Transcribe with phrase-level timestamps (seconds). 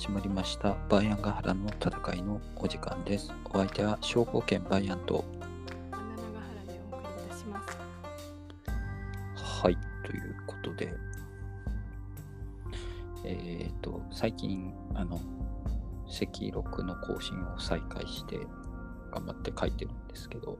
[0.00, 0.74] 始まりました。
[0.88, 3.34] バイアンガハラの戦いのお時間です。
[3.52, 5.26] お相手は兵庫県バイアンと、
[5.90, 7.62] バナナガハラでお送りいたしま
[9.36, 9.62] す。
[9.62, 10.94] はい、ということで、
[13.26, 15.20] えっ、と、最近、あの、
[16.06, 18.38] 赤録の更新を再開して、
[19.12, 20.56] 頑張って書いてるんですけど、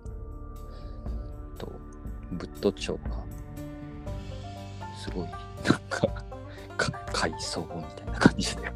[1.56, 1.72] と、
[2.33, 3.25] ブッド長が、
[5.02, 6.06] すごい、なんか、
[6.77, 8.70] か階層みたいな感じで、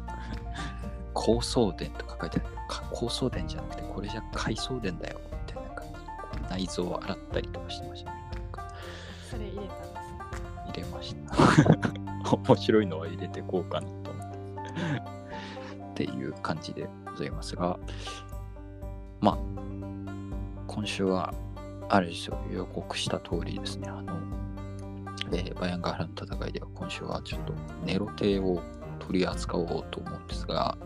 [1.15, 2.55] 高層殿とか書いてある
[2.91, 5.93] 高層殿じゃなくて、これじゃ階層殿だよ、みたいな感じ
[6.41, 8.17] で、内臓を洗ったりとかしてましたね。
[9.31, 9.95] それ入れたんですね。
[10.67, 12.37] 入れました。
[12.37, 14.35] 面白いのは入れてこうかなと思って。
[15.91, 17.79] っていう感じでございますが、
[19.21, 19.37] まあ、
[20.67, 21.33] 今週は、
[21.87, 24.17] あれですよ、予告した通りですね、あの、
[25.31, 27.53] えーバイアンガーラの戦いでは今週はちょっと
[27.85, 28.61] ネロテを
[28.99, 30.77] 取り扱おうと思うんですが、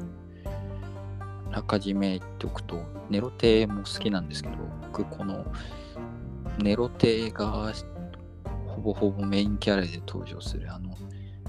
[1.52, 5.46] あらかじめ言っておくと、ネロテも好きなんですけど、僕、この
[6.60, 7.74] ネロテが
[8.68, 10.96] ほぼほぼメインキャラで登場するあの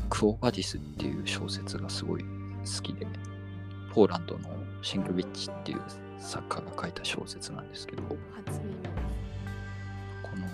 [0.08, 3.06] クオバディスっていう小説がすごい好きで
[3.92, 4.48] ポーランドの
[4.82, 5.80] シェンクビッチっていう
[6.18, 8.16] 作家が書いた小説なんですけどこ。
[10.36, 10.46] の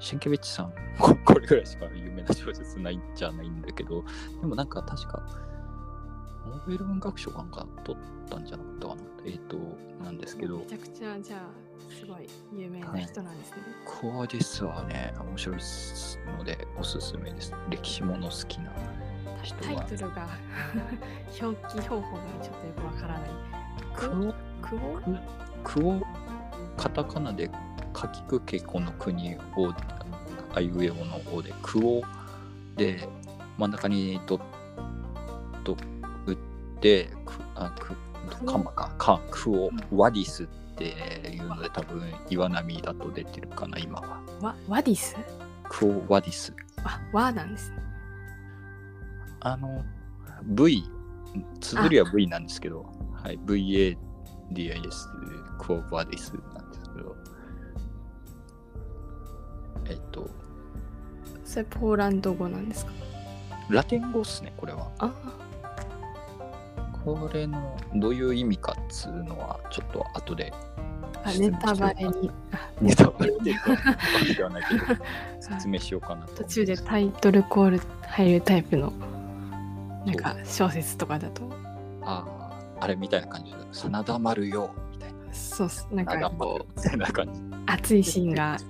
[0.00, 4.04] シェンケビッチさんこ これぐらいしか有名な小説ないんじゃないんだけど
[4.40, 5.22] でもなんか確か
[6.50, 9.02] ノーベル文学賞かなんか取ったんじゃなかったかな？
[9.24, 9.56] えっ、と
[10.02, 10.58] なんですけど。
[10.58, 11.40] めちゃくちゃじゃあ
[11.92, 13.56] すごい有名な人なんですね。
[14.00, 15.14] クオディスはね。
[15.18, 15.56] 面白い
[16.38, 17.54] のでおすすめです。
[17.70, 18.72] 歴史もの好きな
[19.42, 20.28] 人タイはトルが
[21.40, 23.30] 表記方法がちょっとよくわからない。
[23.94, 25.00] クオクオ？
[25.62, 26.00] クオ
[26.76, 27.50] カタカナで
[27.92, 29.72] かきくけこの国を
[30.54, 32.02] あいうえおのおでクオ
[32.76, 33.08] で
[33.58, 34.40] 真ん中にドッ
[35.64, 35.76] ト
[36.80, 37.94] 打ってくあく
[38.46, 40.46] カマかかクオワディスっ
[40.76, 40.84] て
[41.30, 44.22] いうので多分岩波だと出てるかな今は。
[44.40, 45.14] ワワディス？
[45.68, 46.54] クオワディス。
[46.82, 47.76] あワなんですね。
[49.40, 49.84] あの
[50.44, 50.84] V
[51.60, 53.96] 綴りは V なんですけどはい VADIS
[55.58, 57.16] クオワディスなんですけど。
[59.84, 60.30] えっと。
[61.44, 62.92] それポーランド語なんですか？
[63.68, 64.90] ラテン語っすねこれは。
[64.98, 65.12] あ
[67.04, 67.76] これの。
[67.94, 70.52] どういう意味かっつうのはちょっと後で。
[71.22, 72.30] あネタバレに。
[72.52, 73.76] あ ネタバレっていうかわ
[74.26, 74.80] けではないけど
[75.40, 78.92] 説明しようかなと途中でタイトルコール入るタイプの
[80.06, 81.42] なんか小説とかだと。
[82.02, 85.18] あああれみたいな感じで「真田丸よ」みたいな。
[85.32, 86.30] そうっすなんか。
[86.38, 88.56] こう丸みたいな感じ熱いシーンが。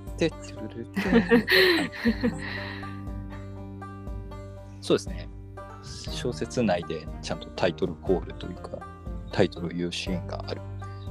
[4.82, 5.29] そうですね
[6.10, 8.78] 小説内でちゃんとタイトルコールというか
[9.32, 10.60] タイトルを言うシーンがある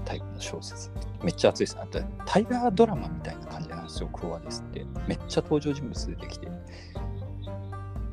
[0.05, 0.89] タイプの小説。
[1.23, 1.77] めっちゃ熱いです。
[1.79, 4.09] あとタイガードラマみたいな感じなんですよ。
[4.09, 4.85] クオアですって。
[5.07, 6.47] めっちゃ登場人物出てきて。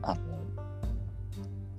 [0.02, 0.20] あの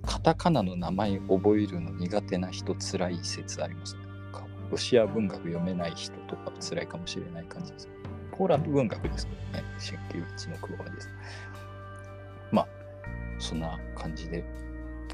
[0.06, 3.96] カタカナの名前覚えるの苦手な人つらい説あります。
[3.96, 7.90] ねなんかロシア文学読めない人とかは辛いかもしれない感じです。
[8.38, 11.10] ポーランド文学ですけどね、新旧一のクオアです。
[12.52, 12.68] まあ、
[13.40, 14.44] そんな感じで。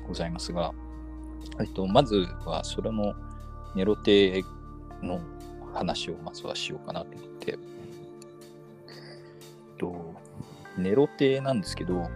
[0.08, 0.74] ございますが、
[1.60, 3.14] えっと、まずはそれの
[3.76, 4.44] ネロテ
[5.02, 5.20] の
[5.74, 7.58] 話をまずはしようかなと思って、えっ
[9.78, 10.14] と、
[10.78, 12.10] ネロテなんですけど、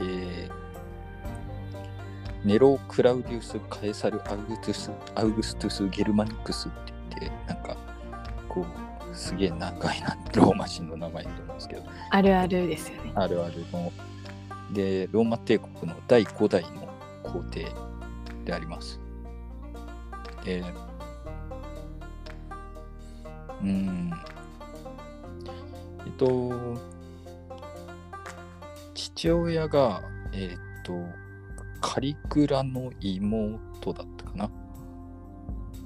[0.00, 0.58] えー
[2.44, 7.76] ネロ・クラウディウス・カエサル・アウグストゥス・アウグストゥス・ゲルマニクスって言って、なんか、
[8.48, 13.12] こう、すげえ長いな、ローマ人の名前だと思うんですけど、あるあるですよね。
[13.16, 13.92] あるあるの、
[14.72, 16.88] で、ローマ帝国の第5代の
[17.22, 17.66] 皇帝
[18.44, 19.00] であります。
[20.44, 20.62] で、
[23.62, 24.10] うん、
[26.06, 26.76] えっと、
[28.94, 30.02] 父親が、
[30.32, 30.92] えっと、
[31.80, 34.50] カリグラの妹だったかな？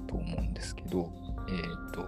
[0.07, 1.11] と思うんですけど、
[1.49, 2.07] えっと、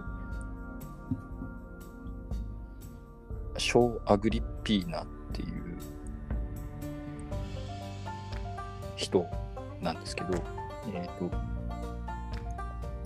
[3.57, 5.77] 小アグリッピーナっていう
[8.95, 9.25] 人
[9.81, 10.33] なんですけど、
[10.93, 11.31] えっ、と、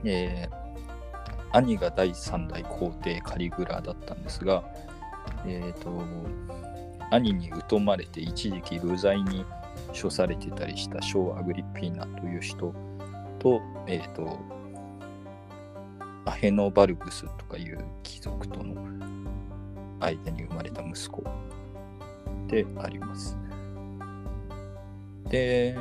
[0.04, 0.60] えー
[1.52, 4.64] 兄が第3代皇帝カリグラだったんですが、
[5.46, 6.04] えっ、と、
[7.12, 9.46] 兄に疎まれて一時期流罪に
[10.00, 12.74] 処されてたりした小アグリッピーナという人
[13.40, 14.40] と、えっ、と、
[16.26, 18.76] アヘノバルグスとかいう貴族との
[20.00, 21.24] 間に生まれた息子
[22.48, 23.36] であります。
[25.30, 25.78] で、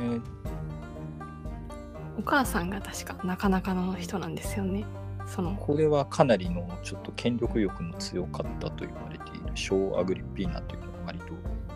[2.18, 4.84] お母さんが確かなかなかの人なんですよね。
[5.26, 11.26] そのこれはかなりのちょっと権力欲の強かったと言われているショー・アグリッピーナという割と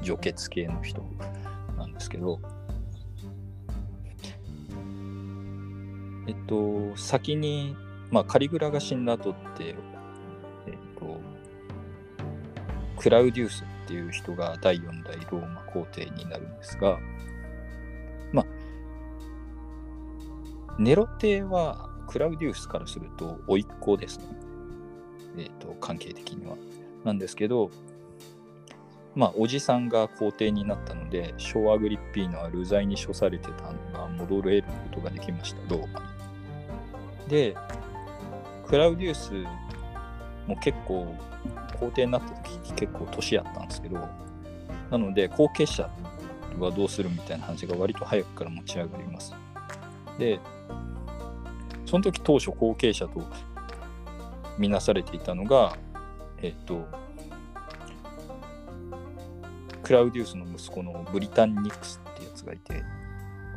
[0.03, 1.03] 女血系の人
[1.77, 2.41] なんですけど、
[6.27, 7.77] えっと、先に、
[8.11, 11.21] まあ、カリグラが死んだ後って、えっと、
[12.97, 16.99] クラウディウスっていう人が第4代ローマ皇帝になるんですが、
[20.83, 24.25] ネロ帝はクラウディウスからすると甥っ子ですね。
[25.39, 26.57] えっ、と、関係的には。
[27.05, 27.71] なんですけど、
[29.15, 37.29] まあ、おじさんが皇帝になったので、ショーアグリッピーノは流罪に処されてたのが戻れることができました、ローマに。
[37.29, 37.57] で、
[38.67, 39.33] クラウディウス
[40.49, 41.15] も結構、
[41.79, 44.09] 皇帝になった時結構年やったんですけど、
[44.91, 45.89] なので、後継者
[46.59, 49.33] はどうするみたいな話が割と早くから持ち上がります。
[50.19, 50.41] で、
[51.87, 53.23] その時当初後継者と
[54.59, 55.77] 見なされていたのが、
[56.39, 56.87] えっ、と、
[59.83, 62.81] クラウディウスの息子のブリタンニクスってやつがいて、こ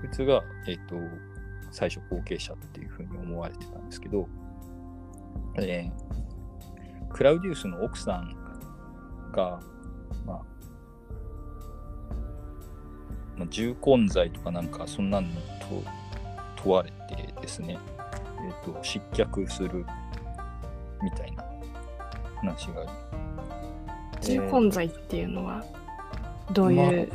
[0.05, 0.95] いつが、えっ、と、
[1.71, 4.27] 最初後継者っていうふうに思われてたんですけど、
[5.57, 6.15] えー
[7.15, 8.35] クラウディウスの奥さん
[9.31, 9.61] が、
[10.25, 10.41] まあ、
[13.37, 15.81] まあ、重婚罪とかなんかそんなのと
[16.65, 17.77] 問われてですね、
[18.43, 19.85] えっ、と、失脚する
[21.03, 21.45] みたいな
[22.37, 22.89] 話があり
[24.21, 25.63] 重婚罪っていうのは
[26.51, 27.11] どういう、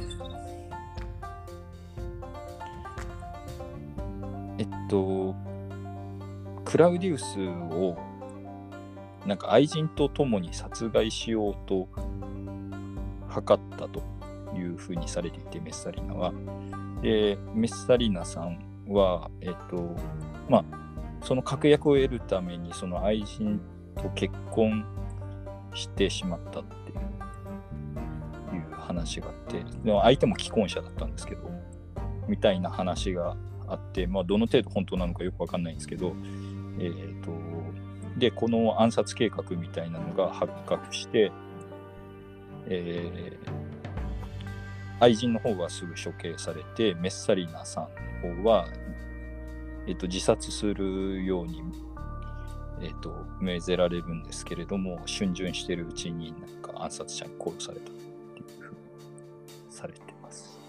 [4.58, 5.35] えっと、
[6.64, 7.41] クラウディウス
[7.75, 7.99] を
[9.26, 11.88] なんか愛人と共に殺害しようと
[13.29, 13.43] 図っ
[13.76, 14.02] たと
[14.56, 16.32] いうふうにされていて、メッサリナは。
[17.02, 19.96] で、メッサリナさんは、えっと、
[20.48, 20.64] まあ、
[21.22, 23.60] その確約を得るために、その愛人
[23.96, 24.84] と結婚
[25.75, 31.50] してしまったっていう話があって、でも相手も既婚者だったんですけど、
[32.28, 33.37] みたいな話が
[33.69, 36.14] あって、まあ、どの程度本当なのかよくわかんないんですけど、
[36.78, 37.31] えっ、と、
[38.19, 41.31] で、この暗殺計画みたいなのが発覚して、
[42.66, 43.60] えー
[45.00, 48.69] 愛人の方はすぐ処刑されて、メッサリーナさんの方は、
[49.87, 51.62] えっと自殺するように、
[52.82, 58.79] えっと命ぜられるんですけれども、逡巡してるうちになんか暗殺者に殺されたっていうふうに
[59.70, 60.61] されてます。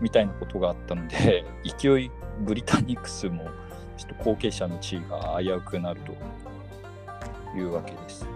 [0.00, 2.10] みたいなことがあったので、 勢い
[2.40, 3.46] ブリタニクスも
[3.96, 6.12] ちょっと後継者の地位が危うくなると
[7.56, 8.33] いうわけです。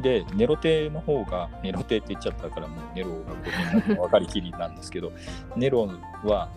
[0.00, 5.12] で、ネロ帝の方が、ネロ帝って言っちゃったからもうネロがことになるの分かりきりなんですけど、
[5.56, 5.88] ネロ
[6.24, 6.48] は、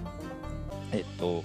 [0.92, 1.44] えっと、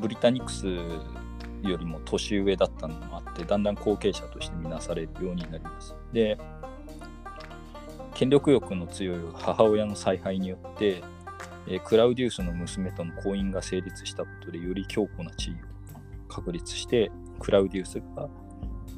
[0.00, 5.94] ブリタニクスよりも年上だったのもあって、だんだん後継者として見なされるようになります。
[6.12, 6.38] で、
[8.14, 11.02] 権力欲の強い母親の采配によって、
[11.66, 15.56] えクラウディウスの娘との婚姻が成立したことでより強固な地位を
[16.28, 18.28] 確立してクラウディウスが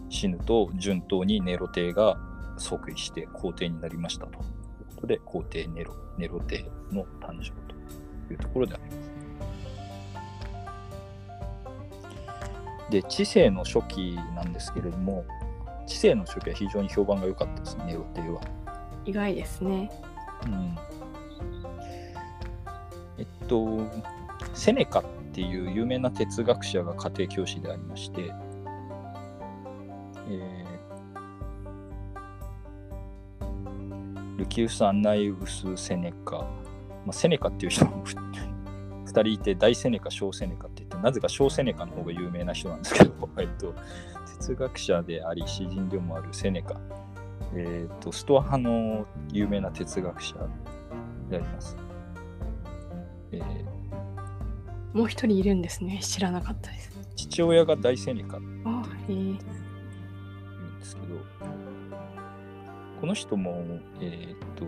[0.09, 2.19] 死ぬと順当にネロ帝が
[2.57, 4.39] 即位して皇帝になりましたという
[4.95, 7.51] ことで皇帝ネロネロ帝の誕生
[8.29, 9.05] というところであります。
[12.91, 15.25] で知性の初期なんですけれども
[15.87, 18.41] 知性の初期は非常に評判が良かったですネロ帝は。
[19.05, 19.91] 意外ですね。
[20.47, 20.77] うん
[23.17, 23.81] えっと、
[24.55, 28.33] セネカっていう有名な哲学者が家庭教師でありまして、
[30.29, 30.85] えー
[34.37, 36.49] ルキウス・アンナイウス・セネカ、ま
[37.09, 38.15] あ、セネカっていう人もふ
[39.07, 43.73] 2人いて、大セネカ、小セネカって言って、なぜか小セネカの方が有名な人なんですけど、 えっと、
[44.41, 46.81] 哲学者であり、詩人でもあるセネカ。
[47.57, 50.35] えー、とストア派の有名な哲学者
[51.31, 51.77] であります。
[53.33, 53.75] えー
[54.93, 55.99] もう一人いるんですね。
[56.01, 56.93] 知らなかったです。
[57.17, 59.37] 父親が大セネカあへえ言
[63.05, 63.63] この人も、
[64.01, 64.65] えっ、と、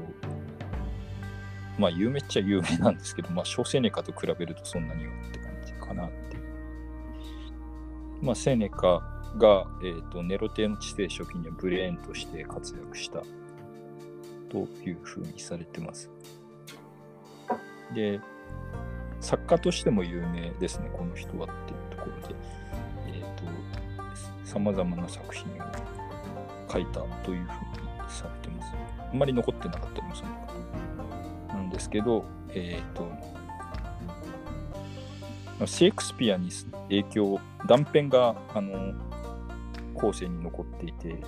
[1.78, 6.42] まあ、有名っちゃ有名なんですけど、まあ、小セネカと比べるとそんなにはって感じかなっていう。
[8.20, 9.00] まあ、セネカ
[9.38, 13.22] が、えー、とネロ帝の知性初期にはブレーンとして活躍した
[14.50, 16.10] というふうにされてます。
[17.94, 18.20] で、
[19.22, 22.34] 作家としても有名ですね、この人はっていうところで、
[23.06, 25.56] えっ、と、さまざまな作品を
[26.70, 28.72] 書いたというふうにされてます。
[29.10, 30.52] あんまり残ってなかったりもするのか
[31.48, 31.54] な。
[31.54, 33.10] なんですけど、えっ、と、
[35.66, 36.50] シェイクスピアに
[36.88, 38.94] 影響、断片があの
[39.94, 41.26] 後世に残っていて、えっ、と、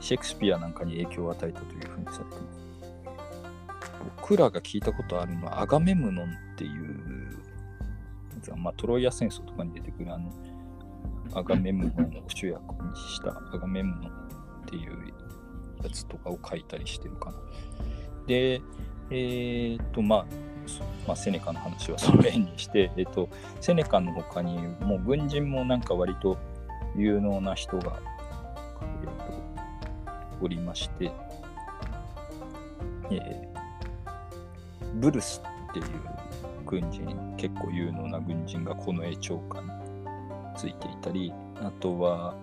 [0.00, 2.64] シェイクスピアなんかに影響を与えたというふうにされています。
[4.16, 7.04] 僕らが聞いたことあるのはアガメムノンっていう
[8.56, 10.30] まあ、トロイア戦争とかに出てくるあの
[11.32, 14.10] アガメムノンを主役にしたアガメムノンっ
[14.66, 15.12] ていう
[15.82, 17.38] やつとかを書いたりしてるかな。
[18.26, 18.62] で、
[19.10, 20.26] えっ、と、まあ、
[21.06, 23.28] まあ、セネカの話はその辺にして、えっ、と、
[23.60, 26.38] セネカの他にもう軍人もなんか割と
[26.96, 28.00] 有能な人が、
[29.02, 29.44] えー、と
[30.40, 31.10] おりまして、
[33.10, 35.86] えー、ブルスっていう
[36.64, 39.70] 軍人結構有能な軍人が近衛長官に
[40.56, 42.34] ついていたりあとは、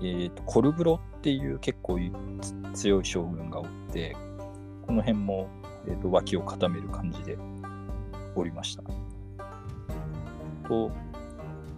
[0.00, 1.98] えーと、コルブロっていう結構
[2.74, 4.16] 強い将軍がおって
[4.86, 5.48] この辺も、
[5.86, 7.38] えーと、脇を固める感じで
[8.34, 8.82] おりました。
[10.68, 10.90] と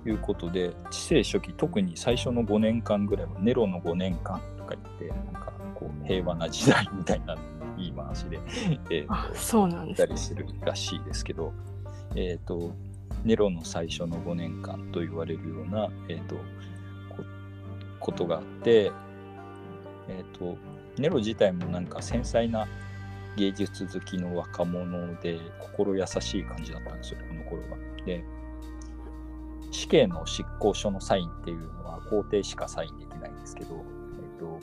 [0.06, 7.36] いうことで知性初期特に最初の5年間ぐらいはネロの5年間とか言ってなんかこう平和な時代みたいな
[7.76, 8.38] 言い回しで、
[8.90, 11.52] えー、そうなんです、ね、たりするらしいですけど
[12.16, 12.74] えーと、
[13.24, 16.42] ネロの最初の5年間と言われるような、えーと、こ
[18.00, 18.92] ことがあって、
[20.08, 20.58] えーと、
[20.98, 22.66] ネロ自体もなんか繊細な
[23.36, 27.78] 芸術好きの若者で心優しい感じだったんですよこの頃は。
[28.04, 28.24] で
[29.70, 33.84] 死刑の執行書のサインっていうのは皇帝しかサインできないんですけど、
[34.20, 34.60] えー、と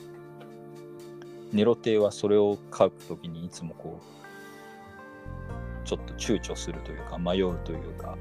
[1.52, 8.16] ネロ帝はそれを書くときにいつもこうちょっと躊躇するというか迷うというか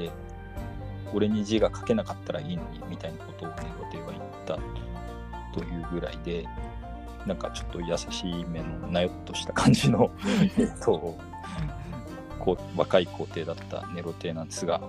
[0.00, 0.10] で
[1.12, 4.58] 俺に字が書けなかったらいいのにみたいなことをネゴテは言った
[5.52, 6.46] というぐらいで
[7.26, 10.10] なんかちょっと優しい目のなよっとした感じの
[10.56, 11.18] えっと
[12.38, 14.80] こう若い皇帝だったネロ帝なんですが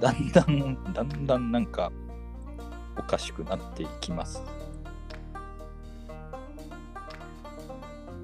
[0.00, 1.92] だんだんだんだんなんか
[2.96, 4.42] おかしくなっていきます。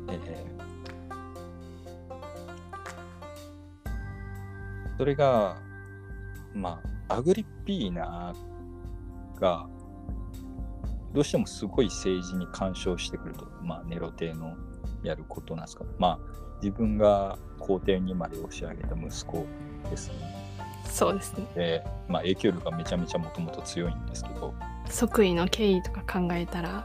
[0.08, 0.57] えー
[4.98, 5.56] それが、
[6.52, 8.34] まあ、アグリッピーナ
[9.40, 9.68] が、
[11.14, 14.56] どうしてもすごい政治に干渉してくると、まあ、ネロ帝の
[15.04, 15.84] やることなんですか。
[15.98, 19.46] まあ、自分が皇帝にまで押し上げた息子
[19.88, 20.14] ですね。
[20.84, 21.46] そうですね。
[21.54, 24.52] で、まあ、影響力がめちゃめちゃもともと強いんですけど。
[24.90, 26.84] 即位の経緯とか考えたら、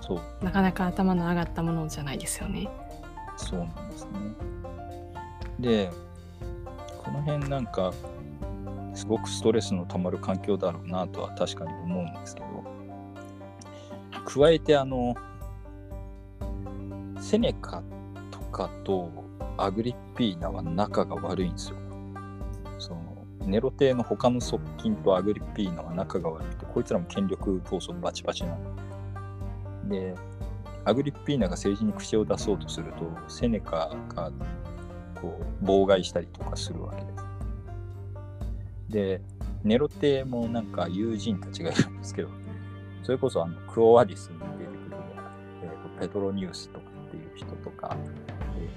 [0.00, 2.68] そうなかなか頭の上がったものじゃないですよね。
[3.36, 4.10] そうなんですね。
[5.60, 5.90] で、
[7.04, 7.92] この辺なんか
[8.94, 12.64] すごくストレスのたまる環境だろうなとは確かに思うんですけど
[14.24, 15.14] 加えてあの
[17.20, 17.82] セネカ
[18.30, 19.10] とかと
[19.56, 21.76] アグリッピーナは仲が悪いんですよ。
[22.78, 29.88] そのネロ帝の他の側近とアグリッピーナは仲が悪くてこいつらも権力闘争バチバチなの。
[29.88, 30.14] で
[30.84, 34.30] アグリッピーナが政治に口を出そうとするとセネカが
[35.24, 37.24] こう妨害したりとかするわけです。
[38.90, 39.22] で、
[39.62, 42.28] ネロテもなんか友人たちがいるんですけど、
[43.02, 44.96] それこそあのクオアディスに出てくる、
[45.62, 48.68] えーと、ペトロニウスとかっていう人とか、え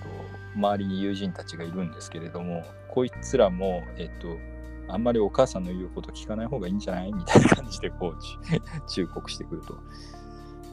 [0.00, 0.08] ーと、
[0.56, 4.36] 周りに友人たちがいるんですけれども、こいつらも、えっ、ー、と、
[4.88, 7.12] あんまりお母さんの言うこと聞かない方がいいんじゃない？
[7.12, 9.78] みたいな感じでこう忠告してくると。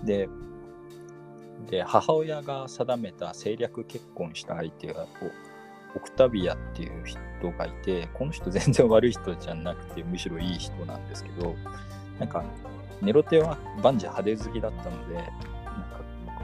[0.03, 0.29] で、
[1.69, 5.07] で母親が定めた政略結婚した相手が
[5.95, 7.19] オクタビアっていう人
[7.51, 11.55] がいてこの人全然悪い人じゃなくてむしろいい人なんですけど
[12.19, 12.43] なんか
[13.01, 15.31] ネロテは万事派手好きだったのでなんか
[16.25, 16.43] こ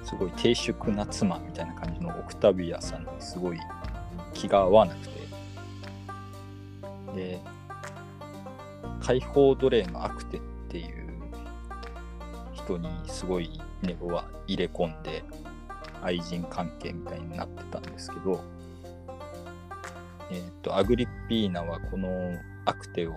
[0.00, 3.58] のすごい低粛な妻みたいな感じのオクタビアさんにすごい
[4.34, 5.16] 気が合わなくて。
[7.16, 7.40] で
[9.00, 11.06] 解放奴隷のアクテっていう
[12.52, 15.24] 人にすごいネロは入れ込んで
[16.02, 18.42] 愛人関係みたいになってたんですけど、
[20.30, 22.08] えーと、アグリッピーナはこの
[22.64, 23.12] アクテを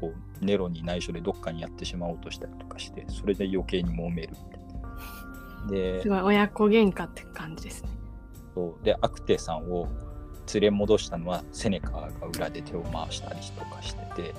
[0.00, 5.70] こうネロに内緒でどっかにやってしまおうとしたりとかしてそれで余計に揉めるみたいな。
[5.70, 7.90] ですごい親子喧嘩って感じですね。
[8.54, 9.88] そうでアクテさんを
[10.52, 14.34] 連れ戻したのはセネカが裏で手を回したりとかしてて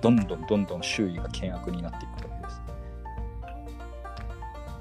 [0.00, 2.19] どんどんどんどん周囲が険悪になっていく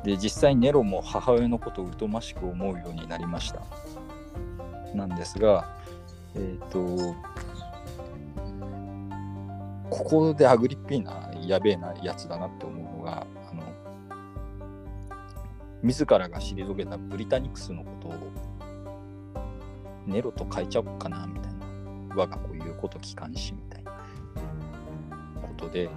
[0.03, 3.62] で実際ネロも母親のことを疎ましく思うようになりました。
[4.96, 5.70] なんですが
[6.36, 7.15] えっ、ー、と
[9.89, 13.63] ここでアグリッピーナやべえなやつだなって思うのがあの
[15.84, 18.13] 自らが退けたブリタニクスのことを
[20.06, 21.65] ネロと変えちゃおうかなみたいな
[22.15, 23.91] 我が子言うこと機関士みたいな
[25.41, 25.89] ことで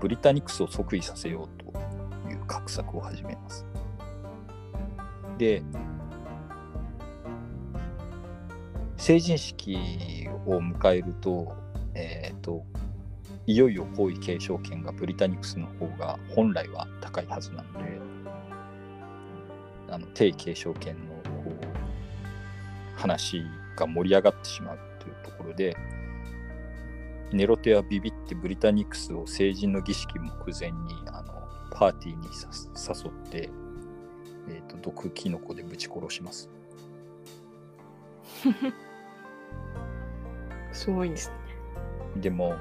[0.00, 1.57] ブリタニクスを即位させようと
[2.28, 3.66] いう画策を始めます。
[5.38, 5.62] で
[8.96, 11.54] 成人式を迎えると,、
[11.94, 12.64] えー、と
[13.46, 18.00] いよいよ皇位継承権がブリタニクスの方が本来は高いはずなので
[19.88, 23.42] あの帝位継承権のこう話
[23.76, 25.76] が盛り上がってしまうというところで
[27.32, 31.37] ネロテはビビってブリタニクスを成人の儀式目前にあの
[31.78, 33.50] パーティーに誘って、
[34.48, 36.50] えー、と毒キノコでぶち殺します。
[40.72, 42.20] すごいですね。
[42.20, 42.56] でも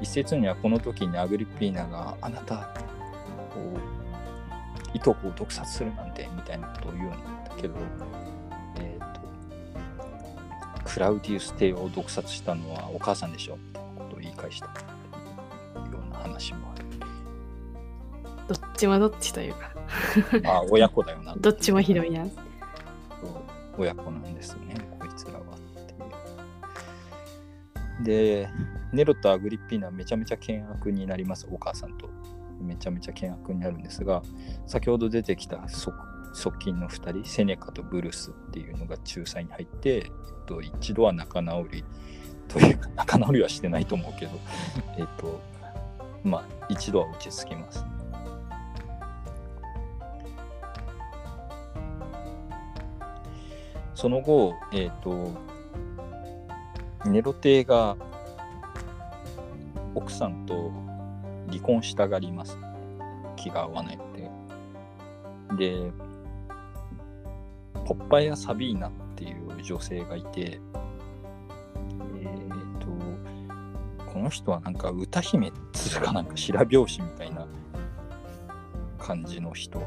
[0.00, 2.74] 一説にはこの時にアグリッピーナがあなた
[3.50, 3.60] こ
[4.92, 7.16] ういとこを毒殺するなんてみたいなことを言うんだ
[7.56, 7.74] けど、
[8.80, 9.20] えー、と
[10.84, 13.56] クラウディウス帝を毒殺したのはお母さんでしょ？
[13.56, 14.72] みたいなことを言い返したよ
[16.04, 16.87] うな話もある。
[18.78, 19.72] どっちもどっちというか、
[20.44, 22.24] まあ親子だよなどっちもひどいな。
[23.76, 25.94] 親子なんですね、こいつらはって
[28.00, 28.04] いう。
[28.04, 28.48] で、
[28.92, 32.08] ネロとアグリッピーナはめちゃめちゃ険悪になります、お母さんと。
[32.60, 34.22] めちゃめちゃ険悪になるんですが、
[34.68, 35.68] 先ほど出てきた側
[36.32, 40.04] 側近の2人、セネカとブルースっていうのが仲裁に入って、えっ
[40.46, 41.84] と、一度は仲直り
[42.46, 44.38] というか、 仲直りはしてないと思うけど、
[44.96, 45.40] えっと、
[46.22, 47.84] まあ、一度は落ち着きます。
[53.98, 55.32] その後、えっ、と、
[57.04, 57.96] ネロ帝が
[59.92, 60.70] 奥さんと
[61.48, 62.56] 離婚したがります。
[63.34, 64.04] 気が合わないの
[65.56, 65.72] で。
[65.82, 65.90] で、
[67.84, 70.60] ポッパヤ・サビーナっていう女性がいて、えっ、
[72.78, 77.48] と、この人はなんか歌姫っつうかなんか白拍子みたいな
[79.00, 79.82] 感じの人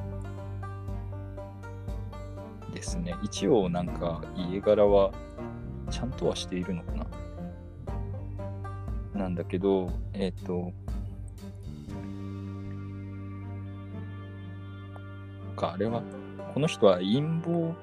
[2.74, 3.16] ですね。
[3.22, 5.12] 一応なんか家柄は
[5.90, 7.06] ちゃんとはしているのかな。
[9.14, 10.72] なんだけど、えっ、と、
[15.56, 16.02] かあれは、
[16.54, 17.76] この人は陰謀、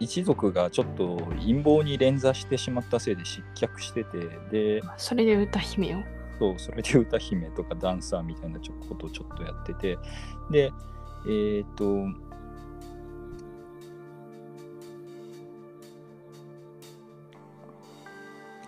[0.00, 4.18] 一族がちょっと陰謀に連座してしまったせいで失脚してて、
[4.50, 5.98] で、それで歌姫を？
[6.38, 9.98] そう、それで歌姫とかダンサーみたいなちょことをちょっとやってて、
[10.50, 10.72] で、
[11.28, 12.06] えっ、と、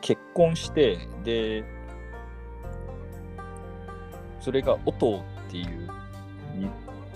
[0.07, 1.65] 結婚して、で、
[4.41, 5.67] それがオトーっていう、
[6.55, 6.69] に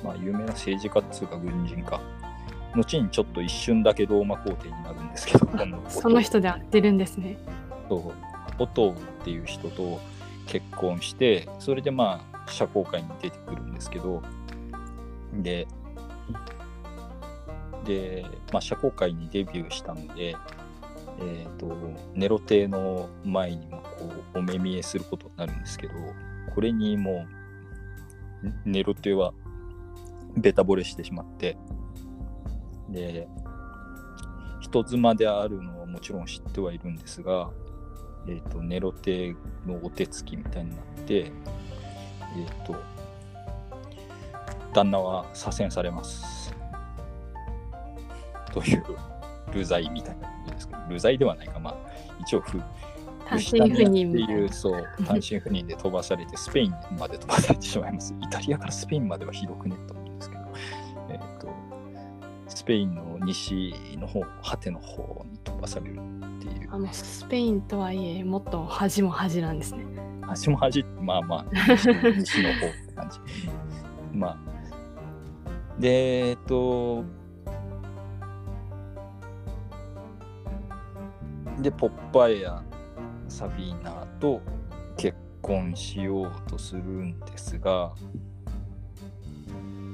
[0.02, 2.00] まあ、有名な政治家っつうか軍人か、
[2.74, 5.48] 後にちょっと一瞬だけローマ皇帝になるんですけど、
[5.88, 7.38] その人で合ってるんですね。
[7.88, 8.12] そう。
[8.58, 10.00] オトーっていう人と
[10.46, 14.22] 結婚してそれでまあ社交界に出てくるんですけど
[15.32, 15.66] で
[17.84, 20.36] で、まあ、社交界にデビューしたので、
[21.20, 21.76] えー、と
[22.14, 25.94] ネロ帝の前にもこうお目見えすることになるんですけど
[26.54, 27.26] これにも
[28.42, 29.32] うネロ帝は
[30.36, 31.58] ベタ惚れしてしまって
[32.88, 33.28] で
[34.60, 37.50] 人妻であるのはもちろん知ってはいるんですが、
[38.26, 39.34] えー、とネロ帝
[39.66, 42.76] のお手つきみたいになって、えー、と
[44.72, 46.54] 旦那は左遷されます。
[48.52, 48.84] という
[49.52, 51.76] 流罪みたいな感じですけど、流罪ではないか、まあ、
[52.20, 52.58] 一応不、
[53.26, 58.14] 単身赴任っていう、そう、 単身赴任で飛ばされて、スペインまで飛ばされてしまいます。
[58.20, 60.42] イタリアからスペインまではひどくねと思うんですけど、
[61.10, 61.48] えっ、と、
[62.48, 66.68] スペインの西の方、果ての方に飛ばされるっていう。
[66.72, 69.84] あのスペインとはいえもっと恥も恥なんですね。
[70.22, 73.18] 端も端まあまあ西の西の方って感じ
[74.12, 74.38] まあ
[75.80, 77.04] でえっと
[81.62, 82.62] でポッパエや
[83.28, 84.40] サビーナと
[84.96, 87.92] 結婚しようとするんですが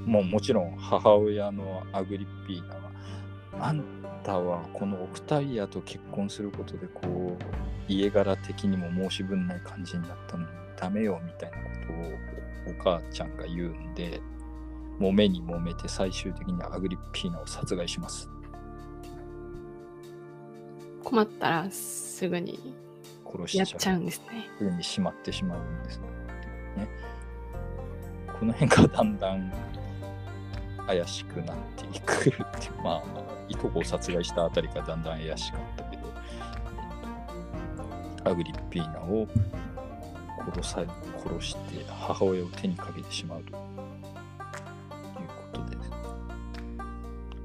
[0.06, 2.80] もうもちろん母親のアグリッピーナは
[3.68, 3.82] あん
[4.22, 7.44] たはこのオクタイアと結婚することでこう
[7.88, 14.20] 家柄的にも申し分ない感じになったのにダメよみたいなことをお母ちゃんが言うんで
[15.00, 18.30] 揉めに揉めて最終的にアグリッピーナを殺害します。
[21.06, 22.74] 困ったらすぐに
[23.24, 24.48] 殺しちゃうやっちゃうんですね。
[24.58, 26.88] ふうにしまってしまうんですね。
[28.40, 29.52] この辺がだんだん
[30.84, 32.42] 怪しくなっていくっていう
[32.82, 33.02] まあ
[33.48, 36.02] いとこを殺害したあたりがだんだん怪しかったけど、
[38.24, 39.28] アグリッピーナを
[40.52, 40.84] 殺さ
[41.24, 43.64] 殺して母親を手にかけてしまうと。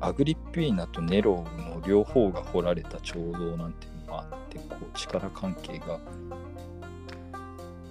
[0.01, 5.99] アグリッピーナとネロの両方が掘られた彫像なんていうのがあってこう力関係が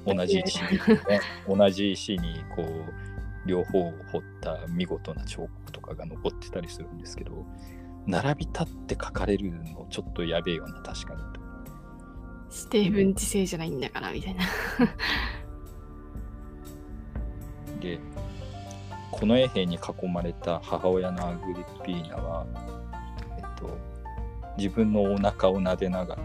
[0.05, 0.71] 同じ石に、
[1.09, 7.47] ね、 同じ石にこう両方を彫った見事な彫刻とかが残ってたりするんですけど
[8.07, 11.41] 並び立って書かれるのちょっとやべえよな確かにと
[12.51, 14.45] 指定文字制じゃないんだからみたいな。
[17.81, 17.99] で
[19.21, 22.47] この衛兵に囲まれた母親のアグリッピーナは、
[23.37, 23.77] えっと、
[24.57, 26.23] 自分のお腹を撫でながら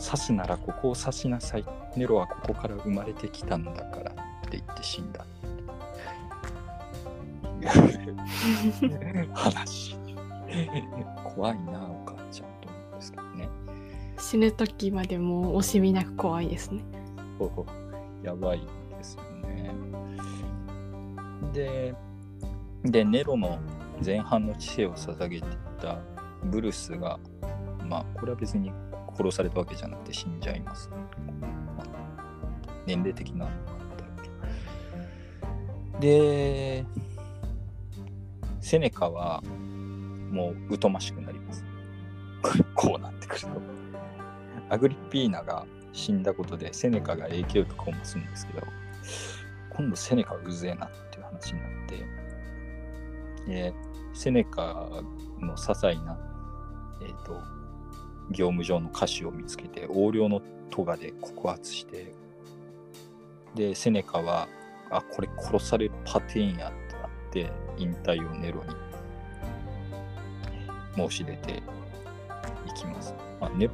[0.00, 1.64] 刺すならここを刺しなさい
[1.96, 4.14] ネロはここから生まれてきたんだからっ
[4.48, 5.26] て言って死んだ
[9.34, 9.96] 話
[11.34, 13.48] 怖いなお母ちゃんと思うんですけどね
[14.20, 16.84] 死ぬ時までもう惜しみなく怖いですね。
[18.22, 19.70] やばいですよね。
[21.52, 21.94] で、
[22.84, 23.58] で、ネロの
[24.04, 25.98] 前半の知性を捧げていた
[26.44, 27.18] ブルスが、
[27.84, 28.72] まあ、これは別に
[29.16, 30.90] 殺されたわけじゃなくて死んじゃいます。
[30.90, 31.86] まあ
[32.86, 33.48] 年齢的な
[36.00, 36.84] で、
[38.60, 39.42] セネカは
[40.30, 41.64] もう疎ましくなります。
[42.74, 43.48] こうなってくると。
[44.68, 48.66] アグリッピーナが死んだことでセネカが影響力を増すんですけど、
[49.70, 52.04] 今度セネカはうぜえなっていう話になって、
[53.46, 53.74] で
[54.14, 54.88] セネカ
[55.40, 56.16] の些細な、
[57.02, 57.40] えー、と
[58.30, 62.12] 業務上の歌詞を見つけて横領の咎で告発して、
[63.54, 64.48] で、セネカは、
[64.90, 68.74] あ、これ殺されるパティーンやってなって、引退をネロに
[71.08, 71.62] 申し出て
[72.66, 73.14] いきます。
[73.40, 73.72] まあ、ネロ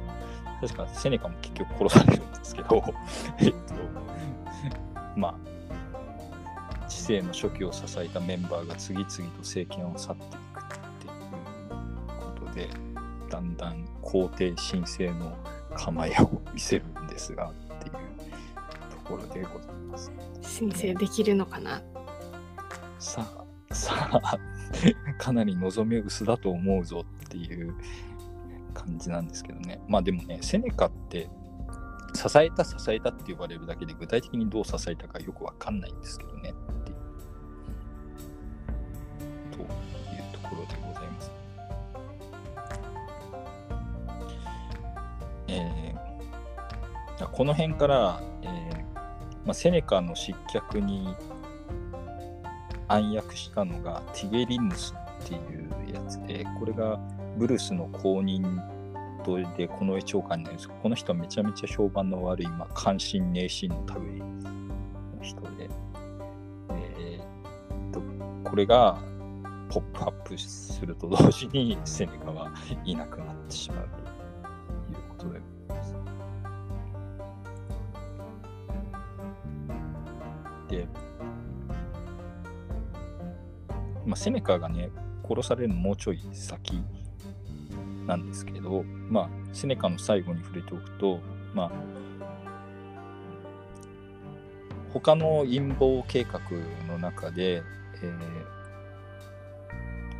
[0.61, 2.81] 確かセネカも結局殺されるんですけど、
[3.39, 3.57] えっと、
[5.17, 5.35] まあ、
[6.87, 10.69] 知性の初期を支えたメンバーが次々と政権を去っていくっ
[10.99, 11.15] ていう
[12.19, 12.69] ことで、
[13.29, 15.37] だんだん皇帝神聖の
[15.75, 20.11] 構えを見せるんですがっていうところでございます。
[20.41, 21.81] 申請できるのかな
[22.99, 23.25] さ
[23.69, 24.37] あ、さあ、
[25.17, 27.75] かなり望み薄だと思うぞっていう
[28.73, 29.81] 感じなんですけどね。
[29.87, 31.29] まあでもね、セネカって
[32.15, 36.53] 支えた支えたって呼ばれるだけで具体的にどう支えたかよくわかんないんですけどね
[47.33, 48.83] この辺から、えー
[49.43, 51.15] まあ、セネカの失脚に
[52.87, 54.93] 暗躍したのがティゲリヌス
[55.23, 56.23] っていうやつ。
[56.27, 56.99] で、これが
[57.37, 58.61] ブルースの公認
[59.23, 64.25] とでこの長官になんです、この人はめちゃめちゃ評判の悪い、まあ、関心、迷信の類の
[65.21, 65.69] 人で、
[66.69, 68.01] えーと、
[68.47, 69.01] これが
[69.69, 72.51] ポップアップすると同時にセネカは
[72.85, 74.02] いなくなってしまう。
[80.73, 80.87] で、
[84.05, 84.89] まあ、セネカがね、
[85.27, 86.83] 殺されるのもうちょい先
[88.07, 91.19] なんですけど、まあ、セネカの最後に触れておくと、
[91.53, 91.71] まあ、
[94.91, 96.39] 他の陰謀計画
[96.87, 98.19] の中で、えー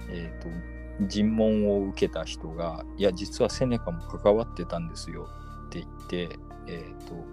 [0.09, 0.73] えーと
[1.07, 5.27] 尋問を受けた人が、いや、実はセネカも関わってたんですよ
[5.65, 6.37] って言って、
[6.67, 7.32] えーと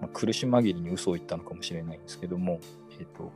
[0.00, 2.60] まあ、苦し紛れに嘘を言ったのかもしれないんですけども、
[2.98, 3.32] えっ、と、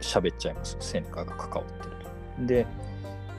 [0.00, 0.76] 喋っちゃいます。
[0.80, 1.96] セネカが関わってる
[2.38, 2.46] と。
[2.46, 2.66] で、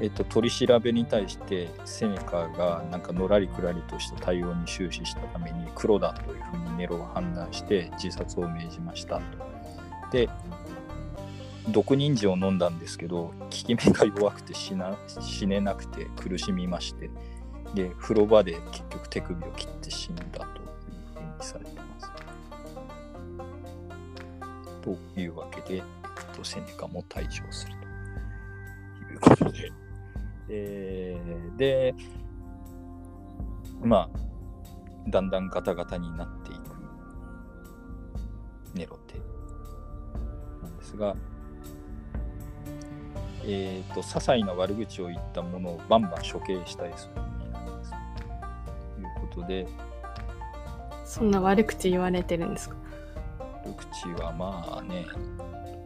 [0.01, 9.21] えっと、取り調べに対してセネカがなんかのらりくらりとした対応に終始したために黒だというふうにネロは判断して自殺を命じましたと。
[10.12, 10.29] で、
[11.69, 17.09] 毒人参を飲んだんですけど、効き目が弱くて死な死ねなくて苦しみまして、
[17.73, 20.47] で、風呂場で結局手首を切って死んだという
[21.13, 22.12] ふうにされてます。
[24.82, 25.84] というわけで、えっ
[26.36, 27.73] と、セネカも退場する
[29.08, 29.71] ということで、
[30.49, 31.93] えーで、
[33.84, 36.60] まあ、だんだんガタガタになっていく
[38.73, 39.15] ネロテ
[40.63, 41.15] なんですが、
[43.45, 47.28] えっ、と、些細な悪口を言ったものをバンバン処刑したりするようになります。
[49.39, 49.67] ことで。
[51.06, 52.75] そんな悪口言われてるんですか？
[53.65, 55.06] 悪口はまあね。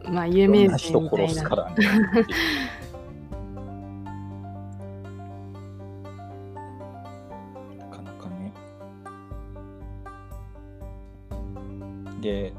[0.06, 1.32] まあ有名な人人みたいな。
[1.32, 1.76] 殺すからね
[7.78, 8.52] なかなかね。
[12.20, 12.52] で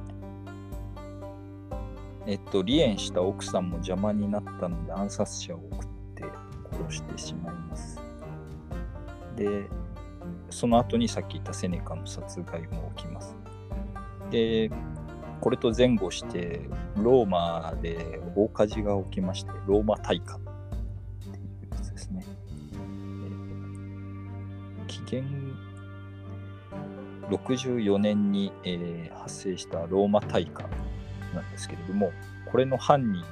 [2.26, 6.24] えっと離縁した奥さんも邪魔になったので暗殺者を送って
[6.72, 8.02] 殺してしまいます。
[9.36, 9.68] で
[10.50, 13.36] その後にさっき言ったセネカの殺害も起きます。
[14.30, 14.72] で
[15.42, 16.62] これと前後して
[16.98, 20.36] ローマで大火事が起きましてローマ大火。
[20.36, 22.24] っていうやつですね、
[24.88, 25.56] 紀元
[27.30, 30.62] 64年に、えー発生したローマ大火
[31.34, 32.12] なんですけれども
[32.52, 33.24] これの犯人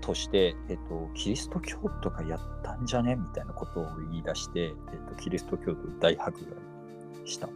[0.00, 7.48] として、えっと、キリスト教徒がやったんじゃねみたいなことを言い出して、えっと、キリスト教徒を大迫害した。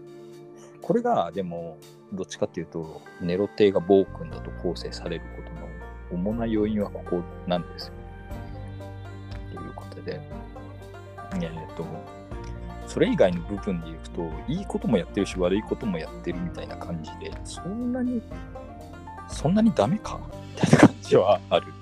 [0.81, 1.79] これがでも
[2.13, 5.43] どっちかっていうとネロ帝が暴君だと構成されるこ
[6.11, 7.95] との主な要因はここなんですよ。
[9.55, 10.21] ということで、
[11.41, 11.87] えっと
[12.87, 18.21] それ以外の部分でいくといいこともやってるし悪いこともやってるみたいな感じでそんなに
[19.29, 20.21] そんなにダメか
[20.55, 21.73] みたいな感じはある。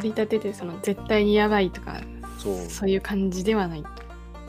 [0.00, 2.00] 取り立ててその絶対にやばいとか
[2.38, 3.84] そうそういう感じではない。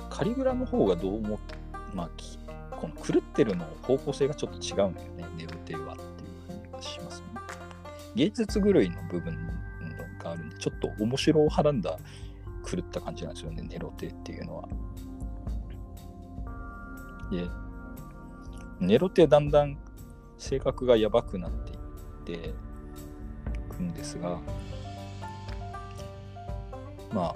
[0.09, 1.39] カリグラの方がどうも、
[1.93, 2.37] まあ、き
[2.71, 7.27] この狂ってるの方向性がちょっと違うんだよね、ネロテはっていう感じがしますね。
[8.15, 9.37] 芸術狂いの部分
[10.21, 11.97] があるんで、ちょっと面白をはらんだ
[12.69, 14.69] 狂った感じなんですよね、ネロテっていうのは。
[17.31, 17.47] で、
[18.79, 19.77] ネロテだんだん
[20.37, 21.77] 性格がやばくなっていっ
[22.41, 22.53] てい
[23.69, 24.39] くんですが、
[27.13, 27.33] ま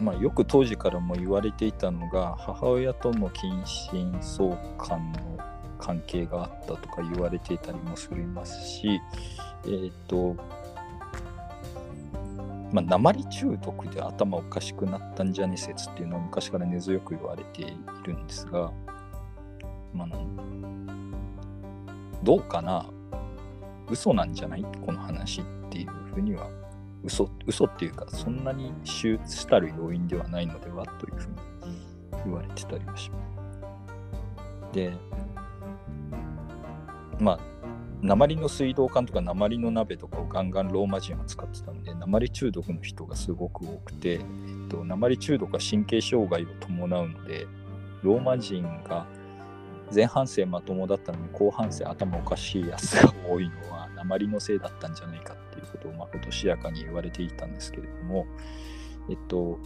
[0.00, 5.38] まあ、よく当時からも言われていたのが母親との近親相関の
[5.78, 9.00] 関係があったとか言われていたりもしますし
[9.66, 10.34] えっ、と
[12.72, 17.66] まあ鉛中毒で頭おかしくなったんじゃね説っていうのは昔から根強く言われてい
[18.04, 18.72] るんですが
[19.94, 20.08] まあ
[22.22, 22.86] どうかな？
[23.88, 24.66] 嘘なんじゃない？
[24.84, 26.48] この話っていうふうには
[27.06, 31.36] 嘘嘘っていうかそんなに主したる要因ではないのではというふうに
[32.24, 33.36] 言われてたりはします。
[34.72, 34.92] で
[37.18, 37.56] まあ
[38.02, 44.20] 鉛の水道管とか鉛の鍋とかをガンガンローマ人は使ってたので鉛中毒の人がすごく多くて、えっ
[44.68, 47.46] と、鉛中毒は神経障害を伴うので
[48.02, 49.06] ローマ人が
[49.94, 58.26] 前半生まともだったのに後半生頭おかしいやつが多いのは鉛のせいだったんじゃないかっいうことをまことしやかに言われていたんですけれども
[59.08, 59.58] えっと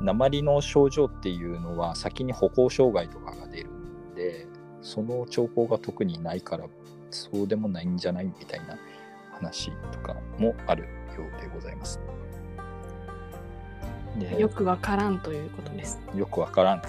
[0.00, 4.46] 鉛の症状っていうのは先に歩行障害とかが出るんで
[4.82, 6.66] その兆候が特にないから
[7.10, 8.78] そうでもないんじゃないみたいな
[9.32, 10.88] 話とかもあるよ
[11.38, 12.00] うでございます。
[14.18, 16.00] でよくわからんということです。
[16.14, 16.82] よくわからん。